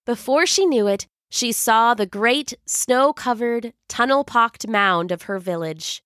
Before 0.05 0.45
she 0.45 0.65
knew 0.65 0.87
it, 0.87 1.07
she 1.29 1.51
saw 1.51 1.93
the 1.93 2.05
great, 2.05 2.53
snow 2.65 3.13
covered, 3.13 3.73
tunnel 3.87 4.23
pocked 4.23 4.67
mound 4.67 5.11
of 5.11 5.23
her 5.23 5.39
village. 5.39 6.03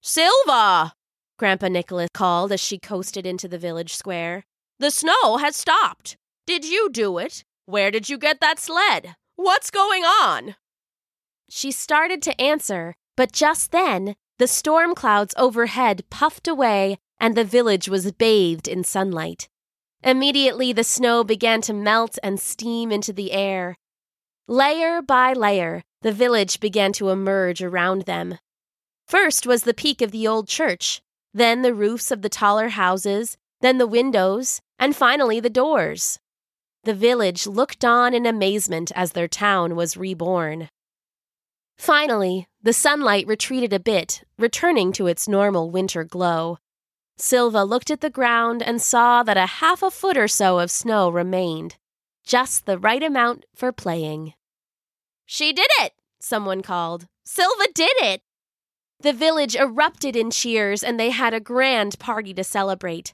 Silva! 0.00 0.94
Grandpa 1.38 1.68
Nicholas 1.68 2.08
called 2.12 2.52
as 2.52 2.60
she 2.60 2.78
coasted 2.78 3.26
into 3.26 3.46
the 3.48 3.58
village 3.58 3.94
square. 3.94 4.44
The 4.82 4.90
snow 4.90 5.36
has 5.36 5.54
stopped. 5.54 6.16
Did 6.44 6.64
you 6.64 6.90
do 6.90 7.18
it? 7.18 7.44
Where 7.66 7.92
did 7.92 8.08
you 8.08 8.18
get 8.18 8.40
that 8.40 8.58
sled? 8.58 9.14
What's 9.36 9.70
going 9.70 10.02
on? 10.02 10.56
She 11.48 11.70
started 11.70 12.20
to 12.22 12.40
answer, 12.40 12.96
but 13.16 13.30
just 13.30 13.70
then, 13.70 14.16
the 14.40 14.48
storm 14.48 14.96
clouds 14.96 15.36
overhead 15.38 16.02
puffed 16.10 16.48
away 16.48 16.98
and 17.20 17.36
the 17.36 17.44
village 17.44 17.88
was 17.88 18.10
bathed 18.10 18.66
in 18.66 18.82
sunlight. 18.82 19.48
Immediately, 20.02 20.72
the 20.72 20.82
snow 20.82 21.22
began 21.22 21.60
to 21.60 21.72
melt 21.72 22.18
and 22.20 22.40
steam 22.40 22.90
into 22.90 23.12
the 23.12 23.30
air, 23.30 23.76
Layer 24.48 25.00
by 25.00 25.32
layer, 25.32 25.84
the 26.00 26.10
village 26.10 26.58
began 26.58 26.92
to 26.94 27.10
emerge 27.10 27.62
around 27.62 28.02
them. 28.02 28.38
First 29.06 29.46
was 29.46 29.62
the 29.62 29.74
peak 29.74 30.02
of 30.02 30.10
the 30.10 30.26
old 30.26 30.48
church, 30.48 31.00
then 31.32 31.62
the 31.62 31.72
roofs 31.72 32.10
of 32.10 32.22
the 32.22 32.28
taller 32.28 32.70
houses, 32.70 33.36
then 33.60 33.78
the 33.78 33.86
windows, 33.86 34.60
and 34.82 34.96
finally 34.96 35.38
the 35.38 35.48
doors. 35.48 36.18
The 36.82 36.92
village 36.92 37.46
looked 37.46 37.84
on 37.84 38.14
in 38.14 38.26
amazement 38.26 38.90
as 38.96 39.12
their 39.12 39.28
town 39.28 39.76
was 39.76 39.96
reborn. 39.96 40.68
Finally, 41.78 42.48
the 42.60 42.72
sunlight 42.72 43.24
retreated 43.28 43.72
a 43.72 43.78
bit, 43.78 44.24
returning 44.36 44.92
to 44.94 45.06
its 45.06 45.28
normal 45.28 45.70
winter 45.70 46.02
glow. 46.02 46.58
Silva 47.16 47.62
looked 47.62 47.92
at 47.92 48.00
the 48.00 48.10
ground 48.10 48.60
and 48.60 48.82
saw 48.82 49.22
that 49.22 49.36
a 49.36 49.46
half 49.62 49.84
a 49.84 49.90
foot 49.90 50.16
or 50.16 50.26
so 50.26 50.58
of 50.58 50.68
snow 50.68 51.08
remained 51.08 51.76
just 52.24 52.66
the 52.66 52.76
right 52.78 53.04
amount 53.04 53.44
for 53.54 53.70
playing. 53.70 54.34
She 55.24 55.52
did 55.52 55.70
it! 55.78 55.92
Someone 56.20 56.60
called. 56.60 57.06
Silva 57.24 57.66
did 57.72 57.94
it! 58.00 58.22
The 58.98 59.12
village 59.12 59.54
erupted 59.54 60.16
in 60.16 60.32
cheers 60.32 60.82
and 60.82 60.98
they 60.98 61.10
had 61.10 61.34
a 61.34 61.38
grand 61.38 62.00
party 62.00 62.34
to 62.34 62.42
celebrate. 62.42 63.12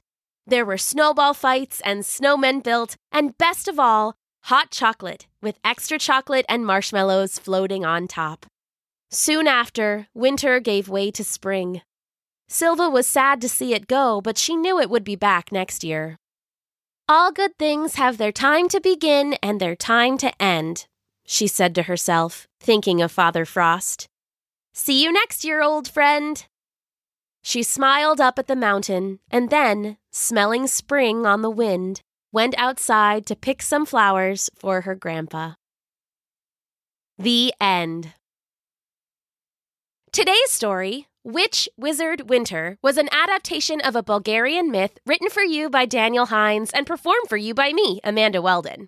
There 0.49 0.65
were 0.65 0.79
snowball 0.79 1.35
fights 1.35 1.79
and 1.85 2.01
snowmen 2.01 2.63
built, 2.63 2.95
and 3.11 3.37
best 3.37 3.67
of 3.67 3.79
all, 3.79 4.15
hot 4.45 4.71
chocolate 4.71 5.27
with 5.43 5.59
extra 5.63 5.99
chocolate 5.99 6.45
and 6.49 6.65
marshmallows 6.65 7.37
floating 7.37 7.85
on 7.85 8.07
top. 8.07 8.47
Soon 9.11 9.47
after, 9.47 10.07
winter 10.15 10.59
gave 10.59 10.89
way 10.89 11.11
to 11.11 11.23
spring. 11.23 11.81
Silva 12.47 12.89
was 12.89 13.05
sad 13.05 13.41
to 13.41 13.47
see 13.47 13.75
it 13.75 13.85
go, 13.85 14.21
but 14.21 14.39
she 14.39 14.55
knew 14.55 14.79
it 14.79 14.89
would 14.89 15.03
be 15.03 15.15
back 15.15 15.51
next 15.51 15.83
year. 15.83 16.17
All 17.07 17.31
good 17.31 17.55
things 17.59 17.95
have 17.95 18.17
their 18.17 18.31
time 18.31 18.69
to 18.69 18.81
begin 18.81 19.35
and 19.43 19.59
their 19.59 19.75
time 19.75 20.17
to 20.17 20.41
end, 20.41 20.87
she 21.27 21.45
said 21.45 21.75
to 21.75 21.83
herself, 21.83 22.47
thinking 22.59 23.03
of 23.03 23.11
Father 23.11 23.45
Frost. 23.45 24.07
See 24.73 25.03
you 25.03 25.11
next 25.11 25.43
year, 25.43 25.61
old 25.61 25.87
friend. 25.87 26.43
She 27.41 27.63
smiled 27.63 28.19
up 28.19 28.37
at 28.37 28.47
the 28.47 28.55
mountain 28.55 29.19
and 29.31 29.49
then, 29.49 29.97
smelling 30.11 30.67
spring 30.67 31.25
on 31.25 31.41
the 31.41 31.49
wind, 31.49 32.01
went 32.31 32.53
outside 32.57 33.25
to 33.25 33.35
pick 33.35 33.61
some 33.61 33.85
flowers 33.85 34.49
for 34.55 34.81
her 34.81 34.95
grandpa. 34.95 35.53
The 37.17 37.53
end. 37.59 38.13
Today's 40.11 40.51
story, 40.51 41.07
Witch 41.23 41.67
Wizard 41.77 42.29
Winter, 42.29 42.77
was 42.81 42.97
an 42.97 43.09
adaptation 43.11 43.81
of 43.81 43.95
a 43.95 44.03
Bulgarian 44.03 44.71
myth 44.71 44.97
written 45.05 45.29
for 45.29 45.43
you 45.43 45.69
by 45.69 45.85
Daniel 45.85 46.27
Hines 46.27 46.71
and 46.71 46.87
performed 46.87 47.29
for 47.29 47.37
you 47.37 47.53
by 47.53 47.73
me, 47.73 47.99
Amanda 48.03 48.41
Weldon. 48.41 48.87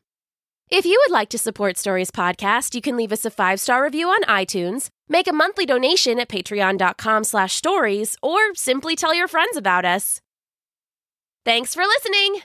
If 0.69 0.85
you 0.85 1.03
would 1.03 1.13
like 1.13 1.27
to 1.29 1.37
support 1.37 1.77
Stories 1.77 2.11
Podcast, 2.11 2.73
you 2.73 2.81
can 2.81 2.95
leave 2.95 3.11
us 3.11 3.25
a 3.25 3.29
five-star 3.29 3.83
review 3.83 4.07
on 4.07 4.23
iTunes, 4.23 4.87
make 5.11 5.27
a 5.27 5.33
monthly 5.33 5.65
donation 5.65 6.19
at 6.19 6.29
patreon.com 6.29 7.23
slash 7.23 7.53
stories, 7.53 8.15
or 8.23 8.55
simply 8.55 8.95
tell 8.95 9.13
your 9.13 9.27
friends 9.27 9.57
about 9.57 9.85
us. 9.85 10.21
Thanks 11.45 11.75
for 11.75 11.83
listening! 11.83 12.41